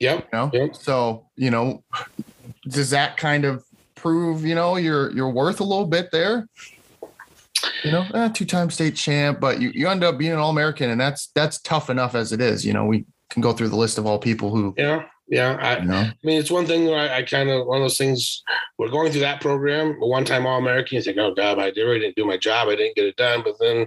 [0.00, 0.28] Yep.
[0.32, 0.50] You know?
[0.52, 0.76] Yep.
[0.76, 1.82] So, you know,
[2.68, 6.48] does that kind of prove, you know, your your worth a little bit there?
[7.82, 11.00] You know, eh, two-time state champ, but you, you end up being an all-American, and
[11.00, 12.64] that's that's tough enough as it is.
[12.64, 15.56] You know, we can go through the list of all people who Yeah, yeah.
[15.60, 15.96] I, you know?
[15.96, 18.42] I mean, it's one thing where I, I kind of one of those things.
[18.78, 20.96] We're going through that program, a one-time All-American.
[20.96, 22.68] You think, oh God, I really didn't do my job.
[22.68, 23.42] I didn't get it done.
[23.42, 23.86] But then,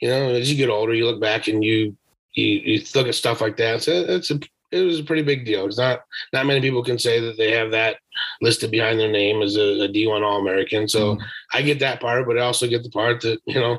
[0.00, 1.96] you know, as you get older, you look back and you
[2.34, 3.82] you, you look at stuff like that.
[3.82, 4.38] So it's a
[4.72, 5.66] it was a pretty big deal.
[5.66, 6.00] It's not
[6.32, 7.96] not many people can say that they have that
[8.40, 10.88] listed behind their name as a a D1 All American.
[10.88, 11.24] So mm-hmm.
[11.52, 13.78] I get that part, but I also get the part that you know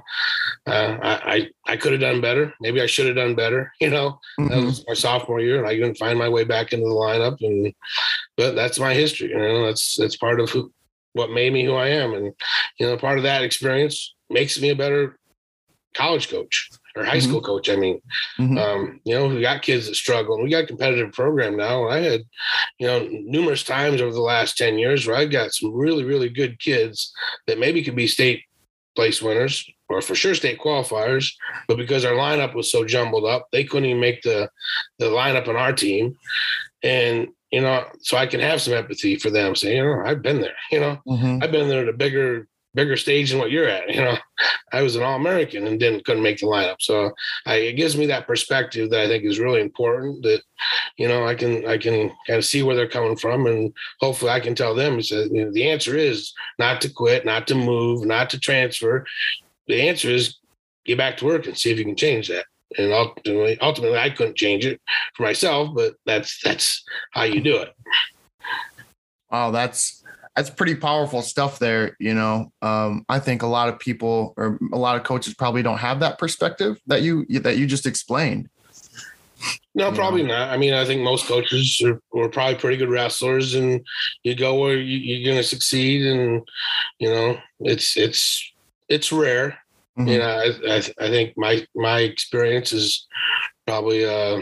[0.67, 2.53] uh, I I, I could have done better.
[2.59, 3.71] Maybe I should have done better.
[3.79, 4.47] You know, mm-hmm.
[4.49, 7.37] that was my sophomore year, and I couldn't find my way back into the lineup.
[7.41, 7.73] And
[8.37, 9.29] but that's my history.
[9.29, 10.71] You know, that's that's part of who,
[11.13, 12.33] what made me who I am, and
[12.79, 15.17] you know, part of that experience makes me a better
[15.93, 17.29] college coach or high mm-hmm.
[17.29, 17.69] school coach.
[17.69, 18.01] I mean,
[18.39, 18.57] mm-hmm.
[18.57, 21.87] um, you know, we got kids that struggle and we got a competitive program now.
[21.87, 22.21] I had,
[22.79, 26.29] you know, numerous times over the last 10 years where I've got some really, really
[26.29, 27.13] good kids
[27.47, 28.43] that maybe could be state
[28.95, 31.33] place winners or for sure state qualifiers,
[31.67, 34.49] but because our lineup was so jumbled up, they couldn't even make the
[34.99, 36.15] the lineup on our team.
[36.83, 40.21] And you know, so I can have some empathy for them, saying, you know, I've
[40.21, 41.43] been there, you know, mm-hmm.
[41.43, 43.89] I've been there at a bigger bigger stage than what you're at.
[43.89, 44.17] You know,
[44.73, 46.77] I was an All American and didn't couldn't make the lineup.
[46.79, 47.11] So
[47.45, 50.23] I, it gives me that perspective that I think is really important.
[50.23, 50.41] That
[50.97, 54.31] you know I can I can kind of see where they're coming from, and hopefully
[54.31, 54.99] I can tell them.
[54.99, 59.05] Uh, you know, the answer is not to quit, not to move, not to transfer.
[59.67, 60.37] The answer is
[60.85, 62.45] get back to work and see if you can change that.
[62.77, 64.81] And ultimately, ultimately, I couldn't change it
[65.15, 67.75] for myself, but that's that's how you do it.
[69.29, 70.00] Wow, that's
[70.35, 71.95] that's pretty powerful stuff there.
[71.99, 75.61] You know, um, I think a lot of people or a lot of coaches probably
[75.61, 78.49] don't have that perspective that you that you just explained.
[79.73, 80.35] No, you probably know?
[80.35, 80.49] not.
[80.49, 83.85] I mean, I think most coaches are, are probably pretty good wrestlers, and
[84.23, 86.41] you go where you, are going to succeed, and
[86.99, 88.51] you know, it's it's
[88.89, 89.57] it's rare.
[89.97, 90.07] Mm-hmm.
[90.07, 93.07] You know, I, I, I think my my experience is
[93.65, 94.41] probably uh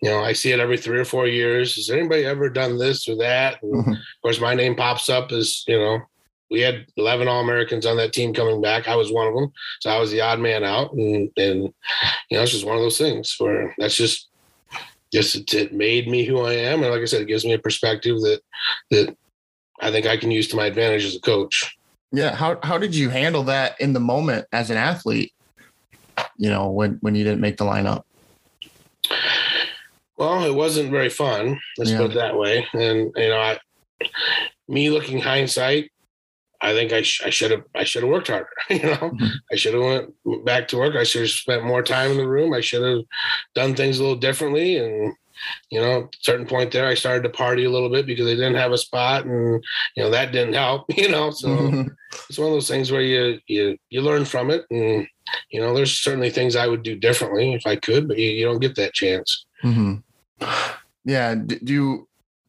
[0.00, 1.76] you know, I see it every three or four years.
[1.76, 3.60] Has anybody ever done this or that?
[3.62, 3.92] Mm-hmm.
[3.92, 6.00] Of course, my name pops up as, you know,
[6.50, 8.88] we had 11 All Americans on that team coming back.
[8.88, 9.52] I was one of them.
[9.80, 10.92] So I was the odd man out.
[10.92, 11.62] And, and
[12.30, 14.28] you know, it's just one of those things where that's just,
[15.12, 16.82] just it, it made me who I am.
[16.82, 18.40] And like I said, it gives me a perspective that,
[18.90, 19.16] that
[19.80, 21.76] I think I can use to my advantage as a coach.
[22.12, 22.34] Yeah.
[22.34, 25.32] How, how did you handle that in the moment as an athlete?
[26.36, 28.04] You know, when, when you didn't make the lineup?
[30.18, 31.60] Well, it wasn't very fun.
[31.76, 31.98] Let's yeah.
[31.98, 32.66] put it that way.
[32.72, 33.58] And you know, I,
[34.66, 35.90] me looking hindsight,
[36.60, 38.48] I think I, sh- I should have I should have worked harder.
[38.70, 39.26] You know, mm-hmm.
[39.52, 40.96] I should have went back to work.
[40.96, 42.52] I should have spent more time in the room.
[42.52, 43.04] I should have
[43.54, 44.76] done things a little differently.
[44.76, 45.14] And
[45.70, 48.56] you know, certain point there, I started to party a little bit because I didn't
[48.56, 49.62] have a spot, and
[49.96, 50.86] you know that didn't help.
[50.96, 51.88] You know, so mm-hmm.
[52.28, 55.06] it's one of those things where you you you learn from it, and
[55.50, 58.44] you know, there's certainly things I would do differently if I could, but you, you
[58.44, 59.46] don't get that chance.
[59.62, 59.96] Mm-hmm.
[61.04, 61.34] Yeah.
[61.34, 62.06] Do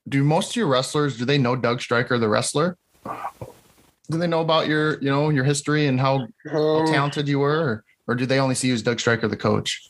[0.07, 2.77] do most of your wrestlers, do they know Doug Streicher, the wrestler?
[3.05, 7.39] Do they know about your, you know, your history and how, um, how talented you
[7.39, 7.59] were?
[7.59, 9.89] Or, or do they only see you as Doug Streicher, the coach?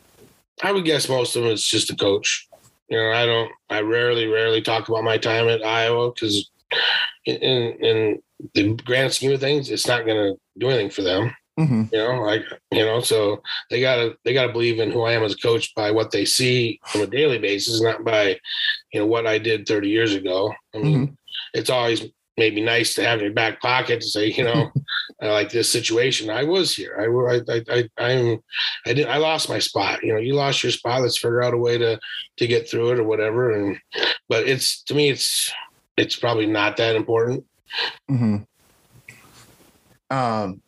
[0.62, 2.50] I would guess most of them it's just a coach.
[2.90, 6.50] You know, I don't, I rarely, rarely talk about my time at Iowa because
[7.26, 8.22] in, in
[8.54, 11.34] the grand scheme of things, it's not going to do anything for them.
[11.60, 11.84] Mm-hmm.
[11.92, 15.24] You know, like you know, so they gotta they gotta believe in who I am
[15.24, 18.40] as a coach by what they see on a daily basis, not by
[18.94, 20.54] you know what I did 30 years ago.
[20.74, 21.14] I mean, mm-hmm.
[21.54, 22.06] it's always
[22.40, 24.72] maybe nice to have in your back pocket to say, you know,
[25.22, 26.30] I like this situation.
[26.30, 26.96] I was here.
[26.98, 28.40] I, I, I, I, am
[28.86, 30.02] I didn't, I lost my spot.
[30.02, 31.02] You know, you lost your spot.
[31.02, 32.00] Let's figure out a way to,
[32.38, 33.52] to get through it or whatever.
[33.52, 33.78] And,
[34.30, 35.52] but it's, to me, it's,
[35.98, 37.44] it's probably not that important.
[38.10, 38.38] Mm-hmm.
[40.10, 40.62] Um,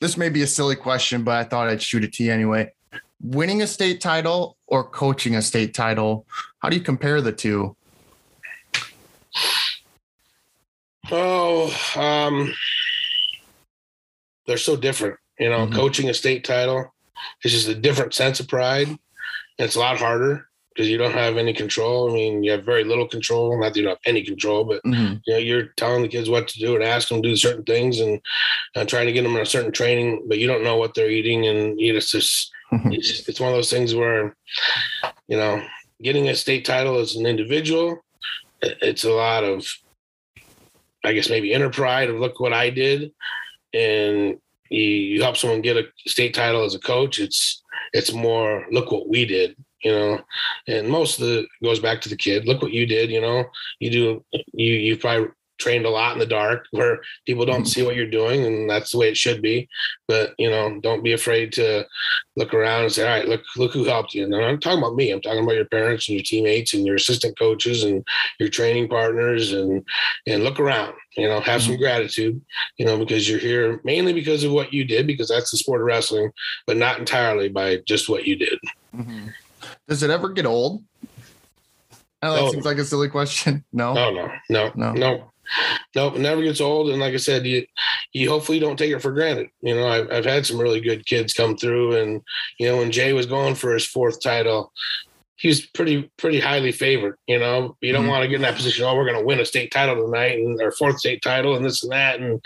[0.00, 2.72] this may be a silly question, but I thought I'd shoot it to you anyway.
[3.22, 6.26] Winning a state title or coaching a state title,
[6.58, 7.74] how do you compare the two?
[11.10, 12.52] Oh, um,
[14.46, 15.18] they're so different.
[15.38, 15.74] You know, mm-hmm.
[15.74, 16.92] coaching a state title
[17.44, 18.88] is just a different sense of pride.
[18.88, 18.98] And
[19.58, 20.45] it's a lot harder
[20.76, 22.10] because you don't have any control.
[22.10, 23.58] I mean, you have very little control.
[23.58, 25.14] Not that you don't have any control, but mm-hmm.
[25.24, 27.64] you know, you're telling the kids what to do and ask them to do certain
[27.64, 28.20] things and
[28.74, 31.10] uh, trying to get them in a certain training, but you don't know what they're
[31.10, 32.92] eating, and you know, it's just mm-hmm.
[32.92, 34.36] it's, it's one of those things where
[35.28, 35.62] you know,
[36.02, 37.98] getting a state title as an individual,
[38.60, 39.66] it's a lot of,
[41.04, 43.12] I guess maybe inner pride of look what I did,
[43.72, 47.18] and you, you help someone get a state title as a coach.
[47.18, 47.62] It's
[47.94, 50.20] it's more look what we did you know
[50.66, 52.46] and most of the goes back to the kid.
[52.46, 53.44] Look what you did you know.
[53.78, 57.82] You do you you probably trained a lot in the dark where people don't see
[57.82, 59.68] what you're doing and that's the way it should be.
[60.08, 61.86] But you know don't be afraid to
[62.34, 64.24] look around and say all right look look who helped you.
[64.24, 65.12] And i'm not talking about me.
[65.12, 68.04] I'm talking about your parents and your teammates and your assistant coaches and
[68.40, 69.84] your training partners and
[70.26, 71.70] and look around you know have mm-hmm.
[71.70, 72.40] some gratitude
[72.76, 75.80] you know because you're here mainly because of what you did because that's the sport
[75.80, 76.30] of wrestling
[76.66, 78.58] but not entirely by just what you did.
[78.94, 79.28] Mm-hmm.
[79.88, 80.82] Does it ever get old?
[82.22, 82.52] I know that oh.
[82.52, 83.64] seems like a silly question.
[83.72, 83.92] No.
[83.92, 85.32] No, no, no, no, no.
[85.94, 86.90] Nope, it never gets old.
[86.90, 87.64] And like I said, you
[88.12, 89.48] you hopefully don't take it for granted.
[89.60, 92.22] You know, I've, I've had some really good kids come through, and
[92.58, 94.72] you know, when Jay was going for his fourth title,
[95.36, 97.16] he was pretty pretty highly favored.
[97.26, 98.10] You know, you don't mm-hmm.
[98.10, 98.84] want to get in that position.
[98.84, 101.64] Oh, we're going to win a state title tonight, and our fourth state title, and
[101.64, 102.40] this and that, and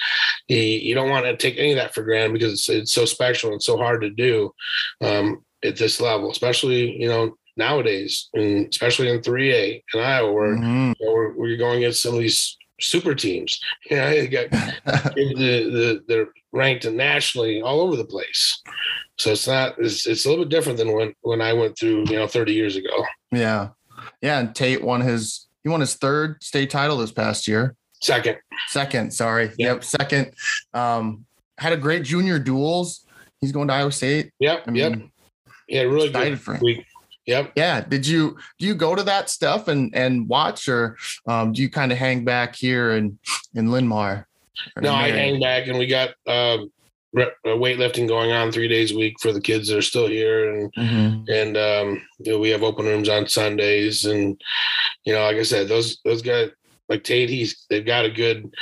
[0.49, 3.05] you, you don't want to take any of that for granted because it's, it's so
[3.05, 4.53] special and so hard to do.
[5.01, 10.57] Um, at this level, especially you know nowadays, and especially in 3A in Iowa, where,
[10.57, 10.93] mm-hmm.
[10.99, 13.61] where, where, you're going against some of these super teams.
[13.91, 18.63] You know, you got the, the they're ranked nationally all over the place.
[19.19, 22.07] So it's not it's, it's a little bit different than when when I went through
[22.09, 23.05] you know 30 years ago.
[23.31, 23.69] Yeah,
[24.23, 24.39] yeah.
[24.41, 27.77] And Tate won his he won his third state title this past year.
[28.01, 28.39] Second.
[28.69, 29.13] Second.
[29.13, 29.45] Sorry.
[29.45, 29.57] Yep.
[29.59, 30.33] yep second.
[30.73, 31.27] Um,
[31.59, 33.05] had a great junior duels.
[33.41, 34.33] He's going to Iowa State.
[34.39, 34.65] Yep.
[34.67, 35.11] I mean, yep.
[35.71, 36.61] Yeah, really excited good for him.
[36.63, 36.87] week.
[37.27, 37.53] Yep.
[37.55, 37.81] Yeah.
[37.81, 41.71] Did you do you go to that stuff and and watch, or um, do you
[41.71, 43.19] kind of hang back here in
[43.55, 44.27] in Linn-Mar?
[44.81, 46.71] No, I hang back, and we got um,
[47.15, 50.75] weightlifting going on three days a week for the kids that are still here, and
[50.75, 51.31] mm-hmm.
[51.31, 54.41] and um, you know, we have open rooms on Sundays, and
[55.05, 56.51] you know, like I said, those those guys
[56.89, 58.53] like Tate, he's they've got a good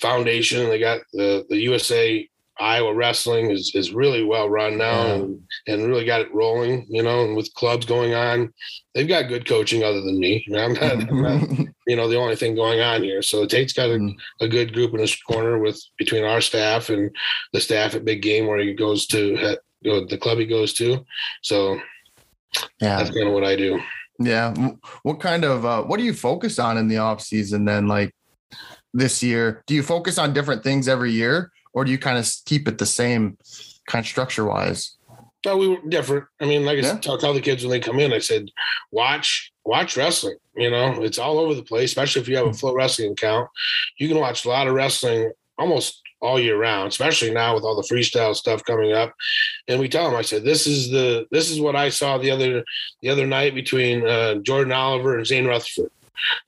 [0.00, 0.68] foundation.
[0.68, 2.28] They got the the USA
[2.58, 5.14] Iowa wrestling is, is really well run now yeah.
[5.14, 8.52] and, and really got it rolling, you know, and with clubs going on,
[8.94, 10.44] they've got good coaching other than me.
[10.56, 13.22] I'm not, I'm not you know, the only thing going on here.
[13.22, 14.14] So Tate's got a, mm.
[14.40, 17.14] a, good group in his corner with between our staff and
[17.52, 21.04] the staff at Big Game where he goes to the club he goes to.
[21.42, 21.78] So
[22.80, 23.80] yeah, that's kind of what I do.
[24.18, 24.54] Yeah.
[25.02, 27.86] What kind of, uh, what do you focus on in the off season then?
[27.86, 28.14] Like
[28.94, 31.50] this year, do you focus on different things every year?
[31.76, 33.36] Or do you kind of keep it the same
[33.86, 34.96] kind of structure wise?
[35.44, 36.24] No, we were different.
[36.40, 36.96] I mean, like I yeah.
[36.96, 38.50] tell, tell the kids when they come in, I said,
[38.90, 40.38] watch, watch wrestling.
[40.56, 43.50] You know, it's all over the place, especially if you have a FloWrestling account.
[43.98, 47.76] You can watch a lot of wrestling almost all year round, especially now with all
[47.76, 49.14] the freestyle stuff coming up.
[49.68, 52.30] And we tell them, I said, this is the this is what I saw the
[52.30, 52.64] other
[53.02, 55.90] the other night between uh, Jordan Oliver and Zain Retherford.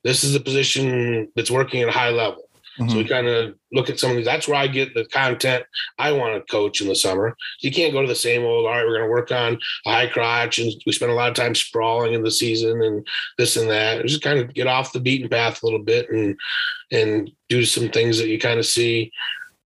[0.03, 2.48] This is the position that's working at a high level.
[2.79, 2.89] Mm-hmm.
[2.89, 4.25] So we kind of look at some of these.
[4.25, 5.65] That's where I get the content
[5.97, 7.35] I want to coach in the summer.
[7.59, 9.91] You can't go to the same old, all right, we're going to work on a
[9.91, 10.59] high crotch.
[10.59, 13.05] And we spend a lot of time sprawling in the season and
[13.37, 14.05] this and that.
[14.05, 16.37] Just kind of get off the beaten path a little bit and,
[16.91, 19.11] and do some things that you kind of see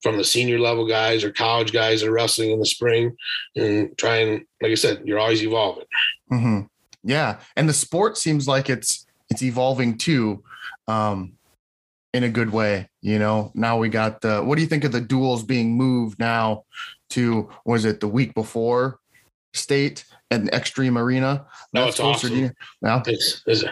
[0.02, 3.14] from the senior level guys or college guys that are wrestling in the spring
[3.54, 5.84] and try and, like I said, you're always evolving.
[6.32, 6.60] Mm-hmm.
[7.04, 7.40] Yeah.
[7.56, 10.42] And the sport seems like it's, it's evolving too.
[10.88, 11.34] Um,
[12.12, 12.88] in a good way.
[13.00, 14.42] You know, now we got the.
[14.42, 16.64] What do you think of the duels being moved now
[17.10, 17.48] to?
[17.64, 18.98] Was it the week before
[19.54, 21.46] state and Xtream Arena?
[21.72, 22.52] No, it's awesome.
[22.82, 23.64] Yeah, it's, it's,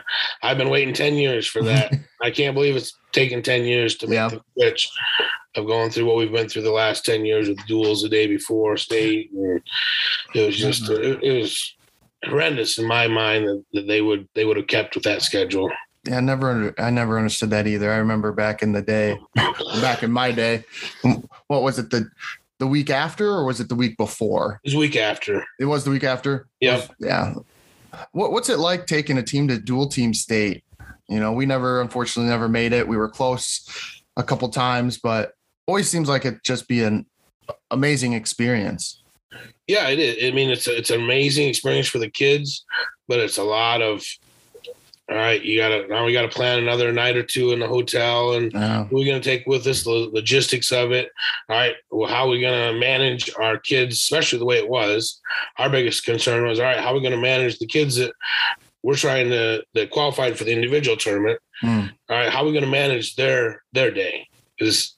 [0.43, 1.95] I've been waiting ten years for that.
[2.23, 4.29] I can't believe it's taken ten years to make yeah.
[4.29, 4.91] the switch
[5.57, 8.27] of going through what we've been through the last ten years with duels the day
[8.27, 9.31] before state.
[9.33, 9.63] And
[10.35, 11.77] it was just it, it was
[12.25, 15.71] horrendous in my mind that, that they would they would have kept with that schedule.
[16.05, 17.93] Yeah, I never under, I never understood that either.
[17.93, 19.19] I remember back in the day,
[19.81, 20.65] back in my day,
[21.47, 22.11] what was it the
[22.59, 24.61] the week after or was it the week before?
[24.65, 25.45] It was week after.
[25.59, 26.47] It was the week after.
[26.61, 26.87] Yeah.
[26.99, 27.35] Yeah.
[28.13, 30.65] What what's it like taking a team to dual team state?
[31.09, 32.87] You know, we never unfortunately never made it.
[32.87, 33.69] We were close
[34.17, 35.33] a couple times, but
[35.67, 37.07] always seems like it just be an
[37.71, 39.03] amazing experience.
[39.67, 40.33] Yeah, it is.
[40.33, 42.65] I mean, it's a, it's an amazing experience for the kids,
[43.09, 44.05] but it's a lot of
[45.11, 48.35] all right, you gotta now we gotta plan another night or two in the hotel
[48.35, 48.85] and Yeah.
[48.85, 51.11] who are we gonna take with us, the logistics of it.
[51.49, 55.21] All right, well, how are we gonna manage our kids, especially the way it was?
[55.59, 58.13] Our biggest concern was all right, how are we gonna manage the kids that
[58.83, 61.41] we're trying to that qualified for the individual tournament?
[61.61, 61.87] Hmm.
[62.09, 64.27] All right, how are we gonna manage their their day?
[64.61, 64.95] Because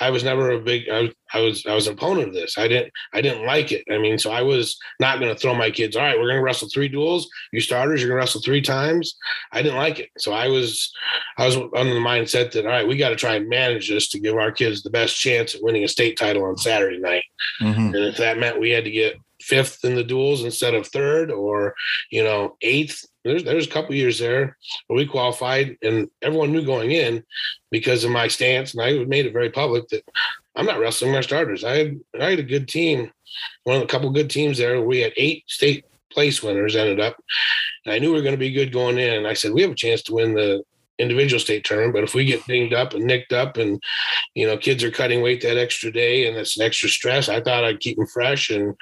[0.00, 2.58] I was never a big I, was- I was I was an opponent of this.
[2.58, 3.84] I didn't I didn't like it.
[3.90, 6.68] I mean, so I was not gonna throw my kids, all right, we're gonna wrestle
[6.68, 9.16] three duels, you starters, you're gonna wrestle three times.
[9.52, 10.10] I didn't like it.
[10.18, 10.90] So I was
[11.38, 14.08] I was under the mindset that all right, we got to try and manage this
[14.10, 17.24] to give our kids the best chance at winning a state title on Saturday night.
[17.60, 17.76] Mhm.
[17.94, 21.30] And if that meant we had to get fifth in the duels instead of third
[21.30, 21.74] or,
[22.10, 26.64] you know, eighth, there's there's a couple years there where we qualified and everyone knew
[26.64, 27.22] going in
[27.70, 30.04] because of my stance, and I made it very public that
[30.56, 31.64] I'm not wrestling my starters.
[31.64, 33.10] I had I had a good team,
[33.64, 34.82] one of the couple good teams there.
[34.82, 37.16] We had eight state place winners ended up.
[37.84, 39.26] And I knew we were going to be good going in.
[39.26, 40.62] I said, we have a chance to win the
[40.98, 43.82] individual state tournament, but if we get dinged up and nicked up and
[44.34, 47.40] you know kids are cutting weight that extra day and it's an extra stress i
[47.40, 48.74] thought i'd keep them fresh and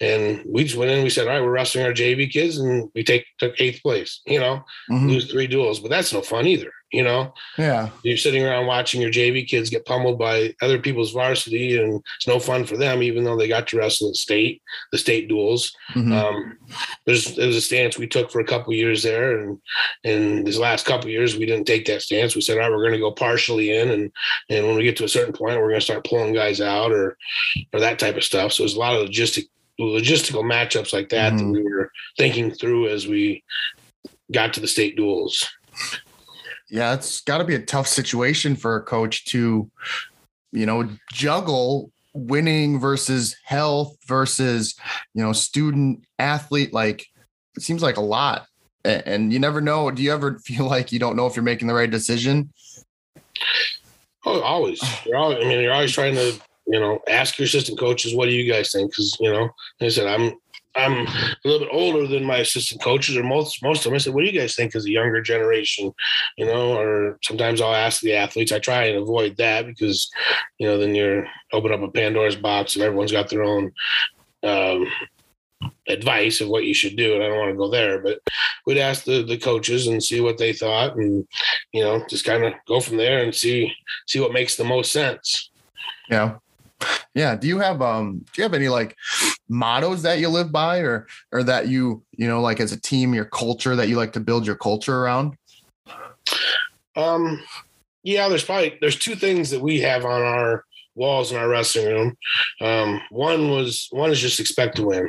[0.00, 2.58] and we just went in and we said all right we're wrestling our jv kids
[2.58, 5.08] and we take took eighth place you know Mhm.
[5.08, 7.90] lose three duels but that's no fun either you know Yeah.
[8.02, 12.26] you're sitting around watching your jv kids get pummeled by other people's varsity and it's
[12.26, 15.72] no fun for them even though they got to wrestle the state the state duels
[15.94, 16.12] Mhm.
[16.12, 16.58] um,
[17.06, 19.58] there's there was a stance we took for a couple years there, and
[20.04, 22.34] in these last couple years we didn't take that stance.
[22.36, 24.12] We said, all right, we're going to go partially in, and
[24.50, 26.92] and when we get to a certain point, we're going to start pulling guys out
[26.92, 27.16] or
[27.72, 28.52] or that type of stuff.
[28.52, 29.46] So there's a lot of logistic
[29.80, 31.52] logistical matchups like that that Mhm.
[31.54, 33.42] we were thinking through as we
[34.30, 35.48] got to the state duels.
[36.70, 39.70] Yeah, it's got to be a tough situation for a coach to,
[40.52, 44.74] you know, juggle winning versus health versus,
[45.14, 46.72] you know, student athlete.
[46.72, 47.06] Like,
[47.56, 48.46] it seems like a lot.
[48.84, 49.90] And you never know.
[49.90, 52.52] Do you ever feel like you don't know if you're making the right decision?
[54.24, 54.82] Oh, always.
[55.04, 55.44] You're always.
[55.44, 58.50] I mean, you're always trying to, you know, ask your assistant coaches, what do you
[58.50, 58.90] guys think?
[58.90, 59.42] Because you know,
[59.80, 60.34] like I said, I'm
[60.76, 63.94] I'm a little bit older than my assistant coaches, or most most of them.
[63.94, 65.92] I said, what do you guys think as a younger generation?
[66.36, 68.52] You know, or sometimes I'll ask the athletes.
[68.52, 70.10] I try and avoid that because,
[70.58, 73.72] you know, then you're open up a Pandora's box and everyone's got their own.
[74.42, 74.86] Um,
[75.88, 78.18] advice of what you should do and i don't want to go there but
[78.64, 81.26] we'd ask the, the coaches and see what they thought and
[81.72, 83.70] you know just kind of go from there and see
[84.06, 85.50] see what makes the most sense.
[86.08, 86.36] Yeah.
[87.14, 87.36] Yeah.
[87.36, 88.96] Do you have um do you have any like
[89.48, 93.14] mottos that you live by or or that you, you know, like as a team,
[93.14, 95.36] your culture that you like to build your culture around?
[96.96, 97.42] Um,
[98.02, 100.64] yeah, there's probably there's two things that we have on our
[100.94, 102.16] walls in our wrestling room.
[102.60, 105.08] Um, one was one is just expect to win.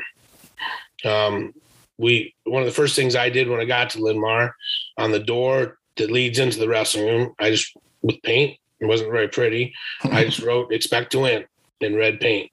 [1.05, 1.53] Um,
[1.97, 4.55] we one of the first things I did when I got to Linn-Mar
[4.97, 8.57] on the door that leads into the wrestling room, I just with paint.
[8.79, 9.73] It wasn't very pretty.
[10.03, 11.45] I just wrote expect to win
[11.83, 12.51] in red paint.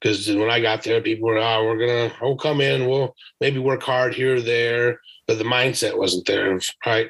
[0.00, 3.58] Because when I got there, people were, oh, we're gonna oh come in, we'll maybe
[3.58, 5.00] work hard here or there.
[5.26, 6.58] But the mindset wasn't there.
[6.84, 7.08] Right,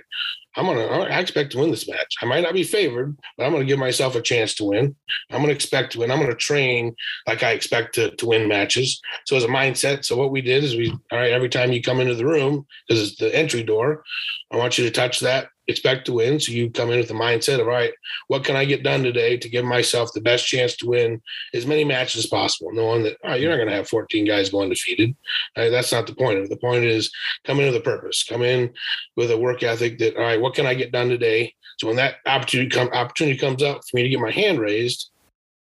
[0.56, 2.14] I'm gonna I expect to win this match.
[2.22, 4.94] I might not be favored, but I'm gonna give myself a chance to win.
[5.30, 6.10] I'm gonna expect to win.
[6.10, 6.94] I'm gonna train
[7.26, 9.00] like I expect to, to win matches.
[9.26, 11.82] So as a mindset, so what we did is we all right, every time you
[11.82, 14.04] come into the room, because it's the entry door,
[14.52, 16.38] I want you to touch that, expect to win.
[16.38, 17.92] So you come in with the mindset of all right,
[18.28, 21.66] what can I get done today to give myself the best chance to win as
[21.66, 24.68] many matches as possible, knowing that all right, you're not gonna have 14 guys going
[24.68, 25.14] defeated.
[25.56, 26.48] Right, that's not the point.
[26.48, 27.10] The point is
[27.44, 28.72] come in with a purpose, come in
[29.16, 31.54] with a work ethic that all right, what can I get done today?
[31.78, 35.10] So when that opportunity come opportunity comes up for me to get my hand raised,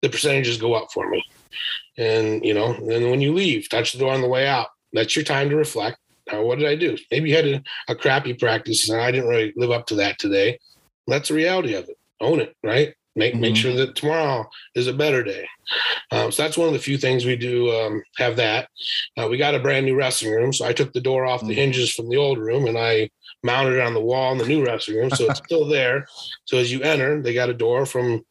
[0.00, 1.24] the percentages go up for me.
[1.98, 4.68] And you know, then when you leave, touch the door on the way out.
[4.92, 5.98] That's your time to reflect.
[6.30, 6.96] Now, what did I do?
[7.10, 10.18] Maybe you had a, a crappy practice and I didn't really live up to that
[10.18, 10.58] today.
[11.06, 11.96] That's the reality of it.
[12.20, 12.94] Own it, right?
[13.16, 13.58] Make make Mhm.
[13.58, 15.46] sure that tomorrow is a better day.
[16.12, 18.68] Um, so that's one of the few things we do um, have that.
[19.16, 21.48] Uh, we got a brand new wrestling room, so I took the door off the
[21.52, 21.56] Mhm.
[21.56, 23.10] hinges from the old room and I
[23.42, 26.06] mounted it on the wall in the new wrestling room, so it's still there.
[26.44, 28.24] So as you enter, they got a door from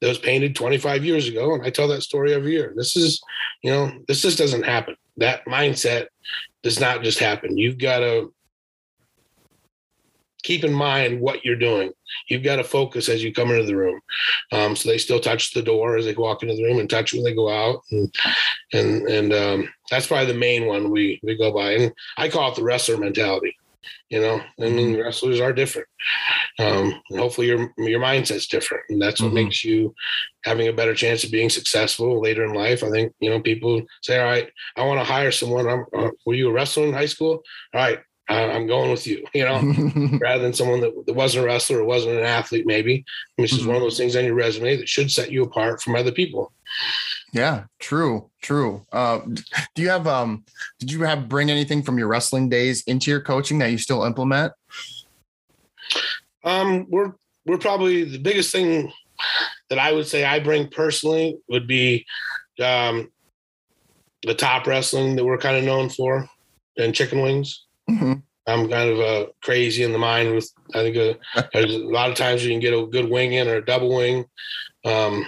[0.00, 2.72] that was painted 25 years ago, and I tell that story every year.
[2.76, 3.20] This is,
[3.62, 4.96] you know, this just doesn't happen.
[5.18, 6.06] That mindset
[6.62, 7.58] does not just happen.
[7.58, 8.32] You've got to
[10.42, 11.92] keep in mind what you're doing.
[12.28, 14.00] You've got to focus as you come into the room.
[14.50, 17.12] Um, so they still touch the door as they walk into the room and touch
[17.12, 17.82] when they go out.
[17.90, 18.14] And
[18.72, 21.72] and and um, that's probably the main one we we go by.
[21.72, 23.56] And I call it the wrestler mentality.
[24.10, 25.02] You know, I mean, mm-hmm.
[25.02, 25.88] wrestlers are different.
[26.58, 29.46] Um, hopefully your your mindset's different, and that's what mm-hmm.
[29.46, 29.94] makes you
[30.44, 32.82] having a better chance of being successful later in life.
[32.82, 35.68] I think you know people say, "All right, I want to hire someone.
[35.68, 37.42] I'm, uh, were you a wrestler in high school?
[37.74, 38.00] All right,
[38.32, 41.84] I'm going with you, you know, rather than someone that, that, wasn't a wrestler or
[41.84, 43.04] wasn't an athlete, maybe,
[43.36, 43.68] which is mm-hmm.
[43.68, 46.52] one of those things on your resume that should set you apart from other people.
[47.32, 48.84] Yeah, true, true.
[48.92, 49.20] Uh,
[49.74, 50.44] do you have, um,
[50.78, 54.04] did you have bring anything from your wrestling days into your coaching that you still
[54.04, 54.52] implement?
[56.44, 57.12] Um, we're,
[57.46, 58.92] we're probably the biggest thing
[59.70, 62.04] that I would say I bring personally would be,
[62.62, 63.10] um,
[64.24, 66.28] the top wrestling that we're kind of known for
[66.76, 67.64] and chicken wings.
[67.90, 68.12] Mm-hmm.
[68.46, 72.10] I'm kind of uh, crazy in the mind with, I think uh, there's a lot
[72.10, 74.26] of times you can get a good wing in or a double wing.
[74.84, 75.26] Um,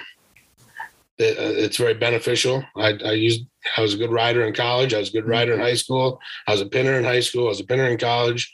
[1.19, 2.65] it, uh, it's very beneficial.
[2.77, 3.45] I, I used,
[3.77, 4.95] I was a good rider in college.
[4.95, 6.21] I was a good rider in high school.
[6.47, 7.47] I was a pinner in high school.
[7.47, 8.53] I was a pinner in college.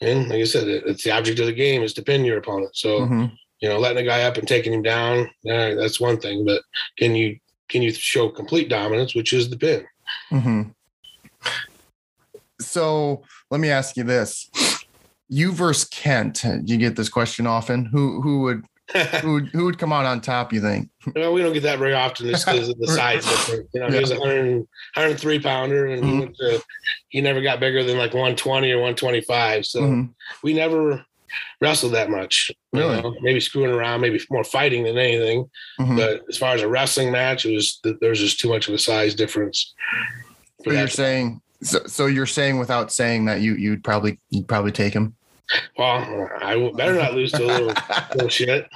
[0.00, 2.38] And like I said, it, it's the object of the game is to pin your
[2.38, 2.76] opponent.
[2.76, 3.26] So, mm-hmm.
[3.60, 6.44] you know, letting a guy up and taking him down, yeah, that's one thing.
[6.44, 6.62] But
[6.98, 7.38] can you,
[7.68, 9.84] can you show complete dominance, which is the pin?
[10.30, 10.70] Mm-hmm
[12.60, 14.50] so let me ask you this:
[15.28, 16.44] You versus Kent.
[16.64, 17.86] You get this question often?
[17.86, 18.64] Who who would
[19.20, 20.52] who would, who would come out on top?
[20.52, 20.90] You think?
[21.14, 23.68] Well, we don't get that very often just because of the size difference.
[23.72, 23.94] You know, yeah.
[23.94, 26.20] he was a 100, 103 pounder, and mm-hmm.
[26.20, 26.62] he, to,
[27.08, 29.64] he never got bigger than like 120 or 125.
[29.64, 30.10] So mm-hmm.
[30.42, 31.02] we never
[31.62, 32.50] wrestled that much.
[32.72, 32.96] Really?
[32.96, 33.16] You know?
[33.20, 35.48] Maybe screwing around, maybe more fighting than anything.
[35.80, 35.96] Mm-hmm.
[35.96, 38.74] But as far as a wrestling match, it was there was just too much of
[38.74, 39.74] a size difference.
[40.64, 44.72] So you're saying so, so you're saying without saying that you you'd probably you'd probably
[44.72, 45.14] take him.
[45.78, 47.74] Well, I better not lose to a little,
[48.14, 48.68] bullshit.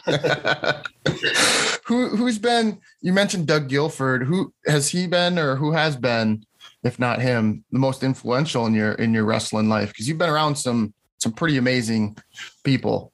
[1.84, 2.80] who who's been?
[3.00, 4.22] You mentioned Doug Guilford.
[4.22, 6.44] Who has he been, or who has been,
[6.82, 9.88] if not him, the most influential in your in your wrestling life?
[9.88, 12.16] Because you've been around some some pretty amazing
[12.64, 13.12] people.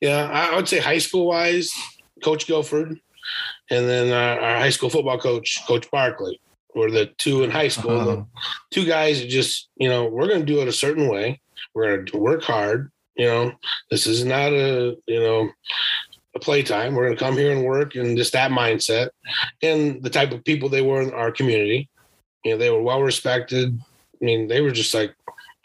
[0.00, 1.70] Yeah, I would say high school wise,
[2.22, 2.98] Coach Guilford,
[3.70, 6.40] and then uh, our high school football coach, Coach Barkley
[6.76, 7.98] were the two in high school.
[7.98, 8.22] Uh-huh.
[8.70, 11.40] two guys just, you know, we're going to do it a certain way.
[11.74, 12.92] We're going to work hard.
[13.16, 13.52] You know,
[13.90, 15.50] this is not a, you know,
[16.34, 16.94] a playtime.
[16.94, 19.08] We're going to come here and work and just that mindset
[19.62, 21.88] and the type of people they were in our community.
[22.44, 23.78] You know, they were well respected.
[24.20, 25.14] I mean, they were just like,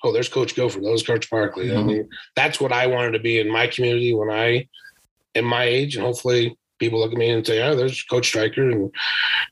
[0.04, 1.68] oh, there's Coach Guilford, those Coach Barkley.
[1.68, 1.80] Mm-hmm.
[1.80, 4.68] I mean, that's what I wanted to be in my community when I
[5.36, 8.70] am my age, and hopefully people look at me and say, "Oh, there's Coach Streicher,"
[8.70, 8.92] and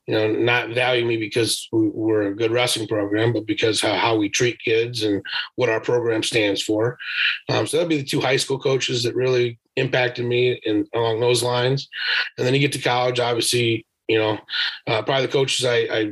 [0.08, 4.18] you know, not value me because we're a good wrestling program, but because how, how
[4.18, 5.24] we treat kids and
[5.56, 6.98] what our program stands for.
[7.48, 11.22] Um, so that'd be the two high school coaches that really impacted me in along
[11.22, 11.88] those lines.
[12.38, 14.40] And then you get to college, obviously, you know,
[14.88, 16.12] uh, probably the coaches I, I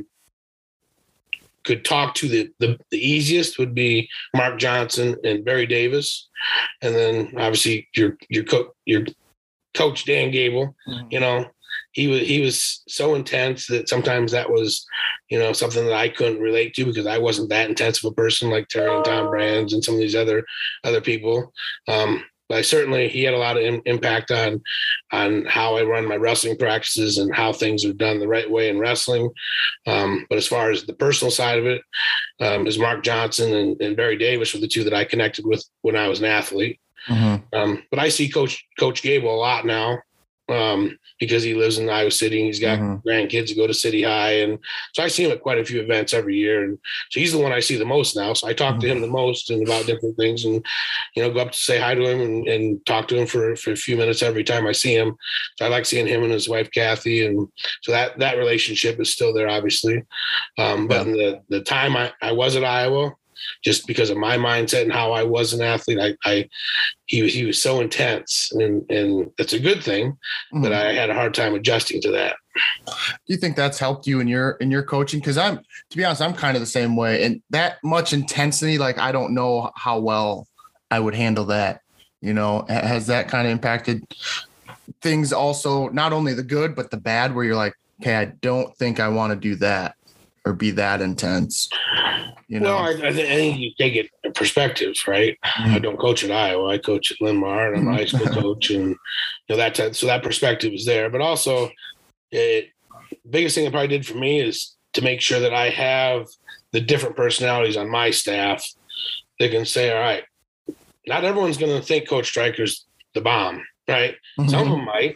[1.64, 6.28] could talk to the, the, the easiest would be Mark Johnson and Barry Davis,
[6.80, 9.04] and then obviously your your co- your
[9.74, 10.74] coach Dan Gable.
[10.88, 11.06] Mm-hmm.
[11.10, 11.46] You know,
[11.92, 14.86] he was he was so intense that sometimes that was,
[15.30, 18.14] you know, something that I couldn't relate to because I wasn't that intense of a
[18.14, 20.44] person like Terry and Tom Brands and some of these other
[20.84, 21.52] other people.
[21.88, 24.62] Um, but I certainly he had a lot of in, impact on
[25.12, 28.68] on how I run my wrestling practices and how things are done the right way
[28.68, 29.30] in wrestling.
[29.86, 31.82] Um, but as far as the personal side of it,
[32.40, 35.64] um, is Mark Johnson and, and Barry Davis were the two that I connected with
[35.82, 36.80] when I was an athlete.
[37.06, 37.58] Mm-hmm.
[37.58, 39.98] Um, but I see Coach Coach Gable a lot now
[40.48, 43.06] um, because he lives in Iowa City and he's got mm-hmm.
[43.06, 44.58] grandkids who go to City High, and
[44.94, 46.64] so I see him at quite a few events every year.
[46.64, 46.78] And
[47.10, 48.32] so he's the one I see the most now.
[48.32, 48.80] So I talk mm-hmm.
[48.80, 50.64] to him the most and about different things, and
[51.14, 53.56] you know, go up to say hi to him and, and talk to him for,
[53.56, 55.16] for a few minutes every time I see him.
[55.56, 57.48] So I like seeing him and his wife Kathy, and
[57.82, 60.02] so that that relationship is still there, obviously.
[60.56, 61.12] Um, but yeah.
[61.12, 63.12] in the the time I, I was at Iowa,
[63.64, 65.98] just because of my mindset and how I was an athlete.
[66.00, 66.48] I, I
[67.06, 70.62] he was he was so intense, and and it's a good thing, mm-hmm.
[70.62, 72.36] but I had a hard time adjusting to that.
[72.86, 72.92] Do
[73.26, 75.20] you think that's helped you in your in your coaching?
[75.20, 78.78] Because I'm to be honest, I'm kind of the same way, and that much intensity,
[78.78, 80.46] like I don't know how well
[80.90, 81.82] I would handle that.
[82.20, 84.04] You know, has that kind of impacted
[85.00, 85.32] things?
[85.32, 89.00] Also, not only the good but the bad, where you're like, okay, I don't think
[89.00, 89.94] I want to do that
[90.44, 91.68] or be that intense.
[92.48, 92.76] You know?
[92.76, 95.36] Well, I, I, think you take it in perspective, right?
[95.44, 95.74] Mm-hmm.
[95.74, 96.70] I don't coach at Iowa.
[96.70, 98.40] I coach at Linn-Mar, and I'm a high school mm-hmm.
[98.40, 98.96] coach, and you
[99.50, 101.10] know that so that perspective is there.
[101.10, 101.70] But also,
[102.30, 102.70] it
[103.28, 106.26] biggest thing it probably did for me is to make sure that I have
[106.72, 108.64] the different personalities on my staff
[109.38, 110.24] that can say, all right,
[111.06, 114.14] not everyone's going to think Coach Streicher's the bomb, right?
[114.38, 114.48] Mm-hmm.
[114.48, 115.14] Some of them might,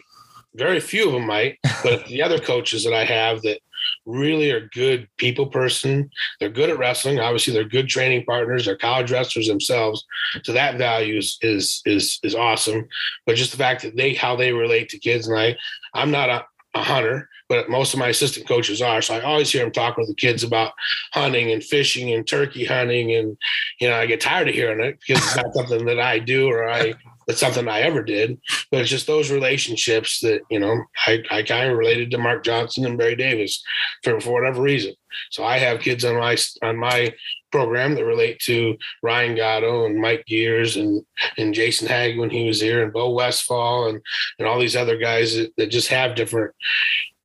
[0.55, 3.59] very few of them might, but the other coaches that I have that
[4.05, 7.19] really are good people person, they're good at wrestling.
[7.19, 8.65] Obviously, they're good training partners.
[8.65, 10.05] They're college wrestlers themselves,
[10.43, 12.87] so that value is is is, is awesome.
[13.25, 15.55] But just the fact that they how they relate to kids, and I,
[15.93, 16.45] I'm not a,
[16.75, 18.99] a hunter, but most of my assistant coaches are.
[19.01, 20.73] So I always hear them talking with the kids about
[21.11, 23.37] hunting and fishing and turkey hunting, and
[23.79, 26.49] you know I get tired of hearing it because it's not something that I do
[26.49, 26.95] or I
[27.27, 28.39] it's something I ever did,
[28.71, 32.43] but it's just those relationships that, you know, I, I kind of related to Mark
[32.43, 33.63] Johnson and Barry Davis
[34.03, 34.93] for, for whatever reason.
[35.31, 37.13] So I have kids on my, on my
[37.51, 41.05] program that relate to Ryan Gatto and Mike Gears and,
[41.37, 44.01] and Jason Hag when he was here and Bo Westfall and,
[44.39, 46.53] and all these other guys that, that just have different,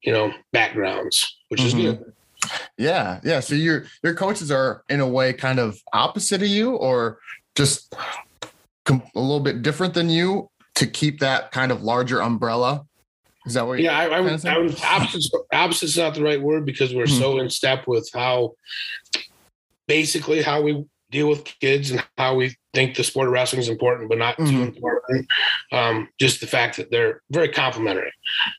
[0.03, 2.03] you know, backgrounds, which is mm-hmm.
[2.03, 2.13] good.
[2.77, 3.21] Yeah.
[3.25, 3.41] Yeah.
[3.41, 7.19] So your, your coaches are in a way kind of opposite of you or
[7.57, 7.95] just
[8.89, 12.87] a little bit different than you to keep that kind of larger umbrella?
[13.47, 13.81] Is that what?
[13.81, 14.47] Yeah, I, I would.
[14.47, 15.33] I would opposite.
[15.53, 17.19] Opposite's not the right word because we're mm-hmm.
[17.19, 18.55] so in step with how,
[19.87, 23.69] basically, how we deal with kids and how we think the sport of wrestling is
[23.69, 24.51] important, but not mm-hmm.
[24.51, 25.27] too important.
[25.73, 28.13] Um, just the fact that they're very complimentary.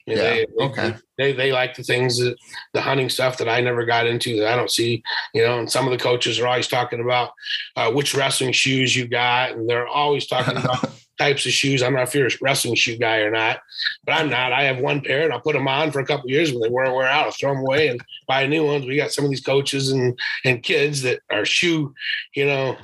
[0.07, 0.23] I mean, yeah.
[0.23, 0.95] They, okay.
[1.17, 2.35] They, they like the things that
[2.73, 5.71] the hunting stuff that I never got into that I don't see, you know, and
[5.71, 7.31] some of the coaches are always talking about
[7.75, 9.51] uh, which wrestling shoes you got.
[9.51, 10.89] And they're always talking about
[11.19, 11.83] types of shoes.
[11.83, 13.59] I'm not if you're a wrestling shoe guy or not,
[14.05, 14.53] but I'm not.
[14.53, 16.69] I have one pair and I'll put them on for a couple years when they
[16.69, 17.25] wear wear out.
[17.25, 18.85] I'll throw them away and buy new ones.
[18.85, 21.93] We got some of these coaches and and kids that are shoe,
[22.33, 22.77] you know,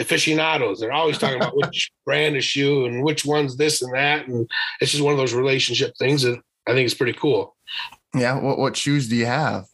[0.00, 0.80] aficionados.
[0.80, 4.50] They're always talking about which brand of shoe and which one's this and that, and
[4.80, 7.54] it's just one of those relationship things that I think is pretty cool.
[8.14, 8.40] Yeah.
[8.40, 9.66] What what shoes do you have?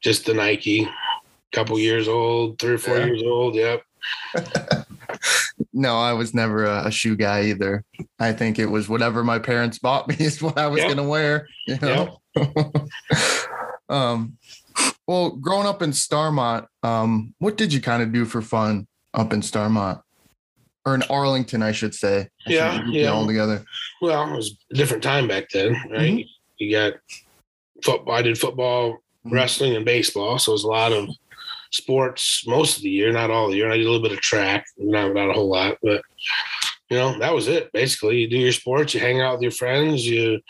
[0.00, 0.88] Just the Nike.
[1.52, 3.04] Couple years old, three or four yeah.
[3.06, 3.54] years old.
[3.54, 3.82] Yep.
[5.72, 7.84] no, I was never a, a, shoe guy either.
[8.18, 10.88] I think it was whatever my parents bought me is what I was yep.
[10.88, 11.48] gonna wear.
[11.66, 12.20] You know.
[12.36, 12.88] Yep.
[13.88, 14.36] um.
[15.06, 19.32] Well, growing up in Starmont, um, what did you kind of do for fun up
[19.32, 20.00] in Starmont?
[20.86, 22.28] Or in Arlington, I should say.
[22.46, 23.08] I yeah, yeah.
[23.08, 23.64] All together.
[24.02, 26.12] Well, it was a different time back then, right?
[26.12, 26.28] Mm-hmm.
[26.58, 26.94] You got
[27.82, 28.14] football.
[28.14, 29.34] I did football, mm-hmm.
[29.34, 31.08] wrestling, and baseball, so it was a lot of
[31.74, 33.64] sports most of the year, not all the year.
[33.64, 36.02] And I did a little bit of track, not not a whole lot, but
[36.90, 37.72] you know that was it.
[37.72, 40.40] Basically, you do your sports, you hang out with your friends, you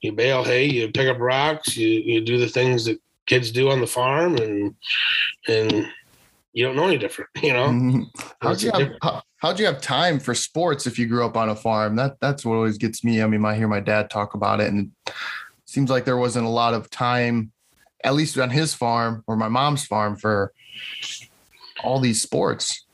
[0.00, 3.70] you bale hay, you pick up rocks, you you do the things that kids do
[3.70, 4.74] on the farm, and
[5.48, 5.88] and
[6.52, 7.68] you don't know any different, you know.
[7.68, 8.02] Mm-hmm.
[8.40, 11.48] How'd you have how, how'd you have time for sports if you grew up on
[11.48, 11.96] a farm?
[11.96, 13.22] That that's what always gets me.
[13.22, 15.14] I mean, I hear my dad talk about it, and it
[15.64, 17.52] seems like there wasn't a lot of time,
[18.04, 20.52] at least on his farm or my mom's farm, for
[21.82, 22.86] all these sports.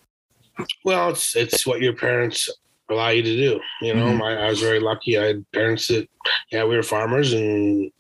[0.85, 2.49] Well, it's it's what your parents
[2.91, 3.61] allow you to do.
[3.80, 4.18] You know, mm-hmm.
[4.18, 5.18] my, I was very lucky.
[5.18, 6.09] I had parents that,
[6.53, 7.91] yeah, we were farmers and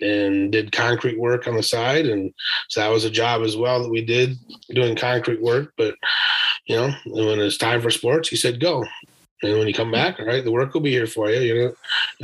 [0.00, 2.06] and did concrete work on the side.
[2.06, 2.34] And
[2.68, 4.36] so that was a job as well that we did
[4.70, 5.72] doing concrete work.
[5.78, 5.94] But,
[6.66, 8.84] you know, when it's time for sports, he said, go.
[9.44, 11.40] And when you come back, all right, the work will be here for you.
[11.40, 11.74] You know,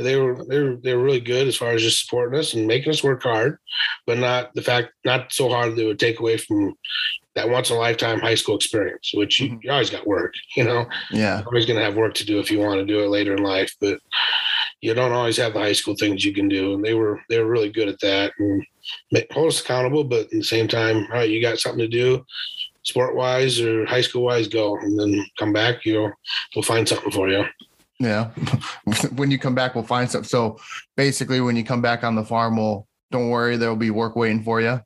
[0.03, 2.67] they were they were they were really good as far as just supporting us and
[2.67, 3.57] making us work hard,
[4.05, 6.75] but not the fact not so hard that it would take away from
[7.35, 9.59] that once in a lifetime high school experience, which you, mm-hmm.
[9.63, 10.85] you always got work, you know.
[11.11, 11.39] Yeah.
[11.39, 13.43] You're always gonna have work to do if you want to do it later in
[13.43, 13.73] life.
[13.79, 13.99] But
[14.81, 16.73] you don't always have the high school things you can do.
[16.73, 18.65] And they were they were really good at that and
[19.31, 22.25] hold us accountable, but at the same time, all right, you got something to do,
[22.83, 25.85] sport wise or high school wise, go and then come back.
[25.85, 26.11] You know,
[26.55, 27.45] we'll find something for you.
[27.99, 28.29] Yeah,
[29.15, 30.27] when you come back, we'll find something.
[30.27, 30.59] So
[30.97, 34.43] basically, when you come back on the farm, we'll don't worry, there'll be work waiting
[34.43, 34.81] for you.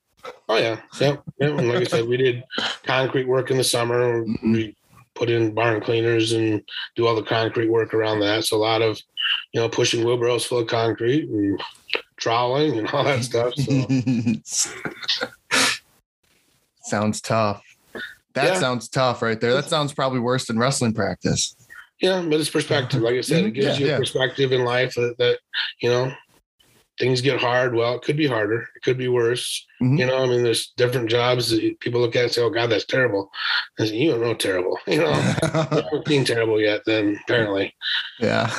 [0.49, 1.17] Oh yeah, yeah.
[1.39, 1.47] yeah.
[1.47, 2.43] And like I said, we did
[2.83, 4.23] concrete work in the summer.
[4.23, 4.51] Mm-hmm.
[4.51, 4.75] We
[5.13, 6.61] put in barn cleaners and
[6.95, 8.43] do all the concrete work around that.
[8.43, 8.99] So a lot of,
[9.53, 11.59] you know, pushing wheelbarrows full of concrete and
[12.17, 13.53] troweling and all that stuff.
[13.55, 14.73] So.
[16.81, 17.63] sounds tough.
[18.35, 18.59] That yeah.
[18.59, 19.53] sounds tough right there.
[19.53, 21.55] That sounds probably worse than wrestling practice.
[22.01, 23.01] Yeah, but it's perspective.
[23.01, 25.39] Like I said, it gives yeah, you a perspective in life that, that,
[25.81, 26.11] you know,
[26.99, 27.75] things get hard.
[27.75, 28.67] Well, it could be harder.
[28.75, 29.65] It could be worse.
[29.81, 29.97] Mm-hmm.
[29.97, 32.69] You know, I mean, there's different jobs that people look at and say, "Oh God,
[32.69, 33.31] that's terrible."
[33.79, 34.79] And you don't know terrible.
[34.87, 36.81] You know, haven't seen terrible yet.
[36.85, 37.73] Then apparently,
[38.19, 38.53] yeah.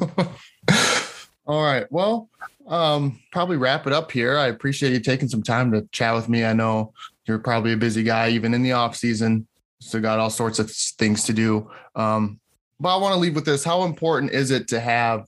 [1.46, 1.90] All right.
[1.90, 2.28] Well,
[2.68, 4.38] um, probably wrap it up here.
[4.38, 6.44] I appreciate you taking some time to chat with me.
[6.44, 6.92] I know
[7.26, 9.46] you're probably a busy guy, even in the off season.
[9.80, 11.70] So got all sorts of things to do.
[11.94, 12.40] Um,
[12.78, 13.64] but I want to leave with this.
[13.64, 15.26] How important is it to have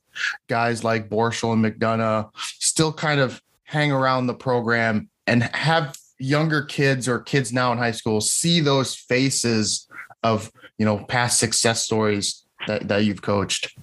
[0.48, 6.62] guys like Borschel and McDonough still kind of hang around the program and have younger
[6.62, 9.88] kids or kids now in high school see those faces
[10.22, 13.76] of you know past success stories that, that you've coached?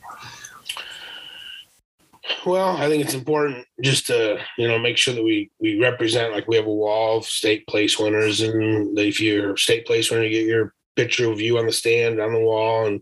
[2.45, 6.33] Well, I think it's important just to you know make sure that we we represent
[6.33, 10.23] like we have a wall of state place winners, and if you're state place winner,
[10.23, 13.01] you get your picture of you on the stand on the wall and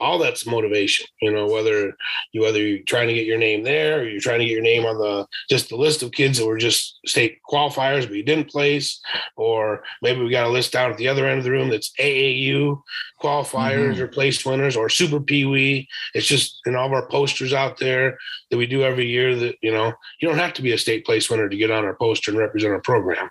[0.00, 1.94] all that's motivation you know whether
[2.32, 4.62] you whether you're trying to get your name there or you're trying to get your
[4.62, 8.22] name on the just the list of kids that were just state qualifiers but you
[8.22, 9.00] didn't place
[9.36, 11.92] or maybe we got a list down at the other end of the room that's
[12.00, 12.80] aau
[13.22, 14.02] qualifiers mm-hmm.
[14.02, 18.16] or place winners or super peewee it's just in all of our posters out there
[18.50, 21.04] that we do every year that you know you don't have to be a state
[21.04, 23.28] place winner to get on our poster and represent our program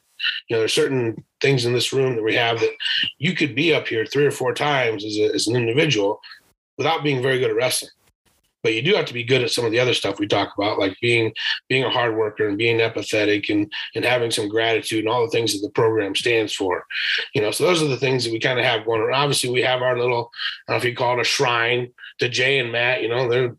[0.47, 2.73] you know, there's certain things in this room that we have that
[3.17, 6.19] you could be up here three or four times as, a, as an individual
[6.77, 7.91] without being very good at wrestling.
[8.63, 10.53] But you do have to be good at some of the other stuff we talk
[10.57, 11.31] about, like being
[11.69, 15.29] being a hard worker and being empathetic and and having some gratitude and all the
[15.29, 16.83] things that the program stands for.
[17.35, 19.13] You know, so those are the things that we kind of have going on.
[19.13, 20.31] Obviously, we have our little,
[20.67, 23.03] I don't know if you call it a shrine to Jay and Matt.
[23.03, 23.55] You know, they're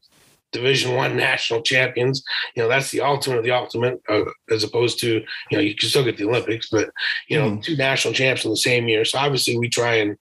[0.53, 2.23] division one national champions.
[2.55, 5.75] You know that's the ultimate of the ultimate uh, as opposed to you know you
[5.75, 6.91] can still get the olympics but
[7.29, 7.63] you know mm.
[7.63, 9.05] two national champs in the same year.
[9.05, 10.17] So obviously we try and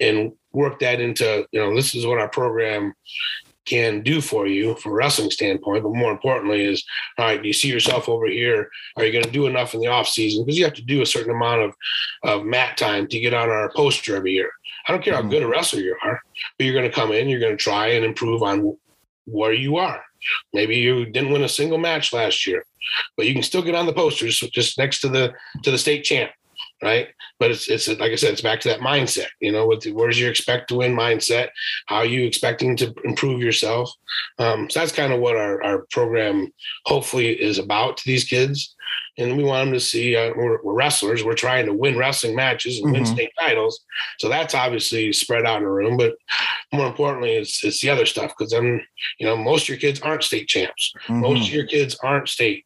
[0.00, 2.94] and work that into you know this is what our program
[3.64, 6.84] can do for you from a wrestling standpoint but more importantly is
[7.16, 8.70] all right do you see yourself over here?
[8.96, 10.44] Are you going to do enough in the off season?
[10.44, 11.74] Because you have to do a certain amount of
[12.22, 14.50] of mat time to get on our poster every year.
[14.86, 15.30] I don't care how mm.
[15.30, 16.20] good a wrestler you are,
[16.58, 18.76] but you're going to come in, you're going to try and improve on
[19.26, 20.02] where you are.
[20.52, 22.64] Maybe you didn't win a single match last year,
[23.16, 26.04] but you can still get on the posters just next to the to the state
[26.04, 26.30] champ,
[26.82, 27.08] right?
[27.38, 29.28] But it's it's like I said, it's back to that mindset.
[29.40, 31.48] You know, with the, where's your expect to win mindset?
[31.86, 33.92] How are you expecting to improve yourself?
[34.38, 36.52] Um, so that's kind of what our our program
[36.86, 38.73] hopefully is about to these kids
[39.18, 41.24] and we want them to see uh, we're, we're, wrestlers.
[41.24, 42.94] We're trying to win wrestling matches and mm-hmm.
[42.94, 43.80] win state titles.
[44.18, 45.96] So that's obviously spread out in the room.
[45.96, 46.16] But
[46.72, 48.80] more importantly, it's it's the other stuff because then
[49.18, 50.92] you know most of your kids aren't state champs.
[51.06, 51.20] Mm-hmm.
[51.20, 52.64] Most of your kids aren't state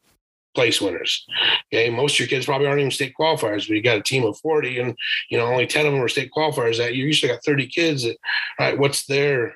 [0.54, 1.26] place winners.
[1.72, 4.24] Okay, most of your kids probably aren't even state qualifiers, but you got a team
[4.24, 4.96] of 40 and
[5.30, 7.06] you know only 10 of them are state qualifiers that year.
[7.06, 8.16] You still got 30 kids that
[8.58, 9.54] all right, what's their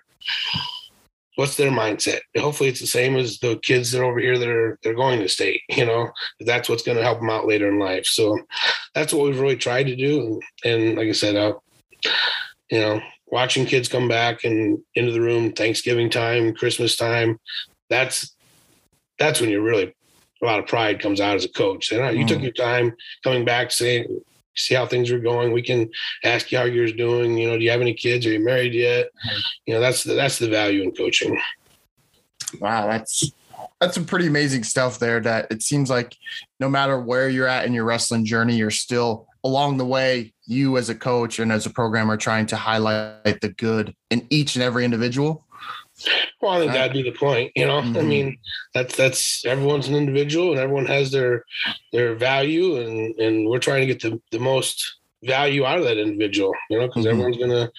[1.36, 2.20] what's their mindset?
[2.36, 5.20] Hopefully, it's the same as the kids that are over here that are they're going
[5.20, 5.62] to state.
[5.82, 6.10] You know,
[6.40, 8.06] that's what's going to help them out later in life.
[8.06, 8.38] So
[8.94, 10.40] that's what we've really tried to do.
[10.64, 11.54] And, and like I said, uh,
[12.70, 17.40] you know, watching kids come back and into the room, Thanksgiving time, Christmas time,
[17.90, 18.36] that's
[19.18, 19.94] that's when you're really
[20.42, 21.92] a lot of pride comes out as a coach.
[21.92, 22.28] And you mm.
[22.28, 22.92] took your time
[23.24, 24.20] coming back, saying
[24.54, 25.52] see how things are going.
[25.52, 25.90] We can
[26.24, 27.38] ask you how yours doing.
[27.38, 28.26] You know, do you have any kids?
[28.26, 29.06] Are you married yet?
[29.06, 29.40] Mm-hmm.
[29.66, 31.40] You know, that's the, that's the value in coaching.
[32.60, 33.32] Wow, that's
[33.80, 35.20] that's some pretty amazing stuff there.
[35.20, 36.16] That it seems like
[36.60, 40.32] no matter where you're at in your wrestling journey, you're still along the way.
[40.44, 44.54] You as a coach and as a programmer trying to highlight the good in each
[44.54, 45.44] and every individual.
[46.40, 47.52] Well, I think that'd be the point.
[47.54, 47.96] You know, mm-hmm.
[47.96, 48.38] I mean,
[48.74, 51.44] that's that's everyone's an individual, and everyone has their
[51.92, 55.98] their value, and and we're trying to get the the most value out of that
[55.98, 56.52] individual.
[56.70, 57.10] You know, because mm-hmm.
[57.10, 57.70] everyone's gonna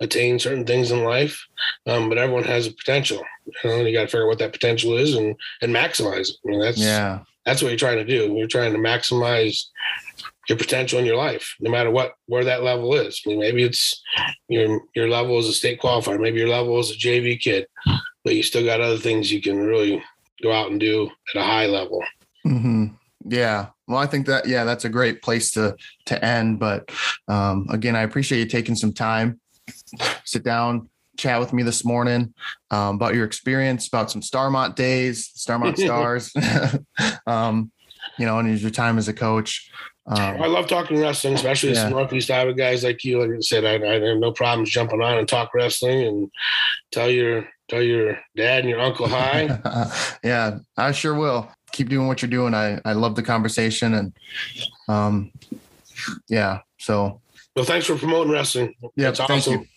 [0.00, 1.46] attain certain things in life,
[1.86, 3.22] um, but everyone has a potential.
[3.64, 6.36] You know, you got to figure out what that potential is and and maximize it.
[6.44, 8.34] I mean, that's yeah, that's what you're trying to do.
[8.34, 9.66] You're trying to maximize
[10.48, 13.20] your potential in your life, no matter what where that level is.
[13.24, 14.02] I mean, maybe it's
[14.48, 17.66] your your level as a state qualifier, maybe your level as a JV kid,
[18.24, 20.02] but you still got other things you can really
[20.42, 22.02] go out and do at a high level.
[22.46, 22.86] Mm-hmm.
[23.26, 23.66] Yeah.
[23.86, 25.76] Well, I think that yeah, that's a great place to
[26.06, 26.58] to end.
[26.58, 26.90] But
[27.28, 29.40] um, again, I appreciate you taking some time,
[30.24, 30.88] sit down,
[31.18, 32.32] chat with me this morning
[32.70, 36.32] um, about your experience, about some Starmont days, Starmont stars,
[37.26, 37.70] um,
[38.18, 39.70] you know, and your time as a coach.
[40.10, 41.90] Um, I love talking wrestling, especially yeah.
[41.90, 43.20] Northeast Iowa guys like you.
[43.20, 46.30] Like I said, I, I, have no problems jumping on and talk wrestling and
[46.90, 49.60] tell your tell your dad and your uncle hi.
[50.24, 51.50] yeah, I sure will.
[51.72, 52.54] Keep doing what you're doing.
[52.54, 54.12] I I love the conversation and
[54.88, 55.30] um,
[56.28, 56.60] yeah.
[56.78, 57.20] So.
[57.54, 58.74] Well, thanks for promoting wrestling.
[58.96, 59.68] Yeah, it's awesome.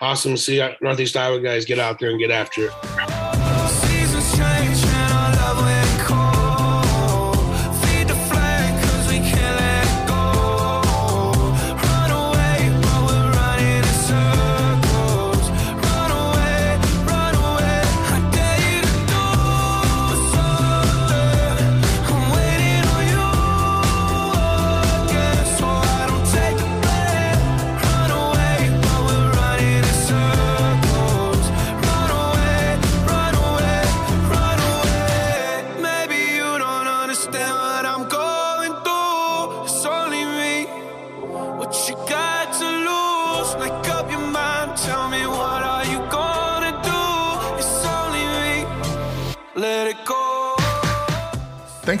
[0.00, 2.72] Awesome to see Northeast Iowa guys get out there and get after it.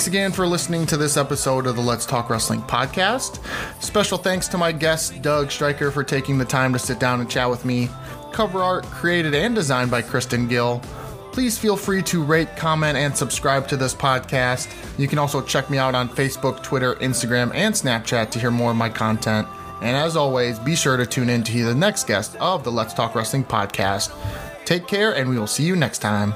[0.02, 3.38] Thanks again for listening to this episode of the Let's Talk Wrestling podcast.
[3.80, 7.30] Special thanks to my guest, Doug Streicher, for taking the time to sit down and
[7.30, 7.88] chat with me.
[8.32, 10.82] Cover art created and designed by Kristen Gill.
[11.30, 14.74] Please feel free to rate, comment, and subscribe to this podcast.
[14.98, 18.72] You can also check me out on Facebook, Twitter, Instagram, and Snapchat to hear more
[18.72, 19.46] of my content.
[19.82, 22.72] And as always, be sure to tune in to hear the next guest of the
[22.72, 24.12] Let's Talk Wrestling podcast.
[24.64, 26.34] Take care, and we will see you next time.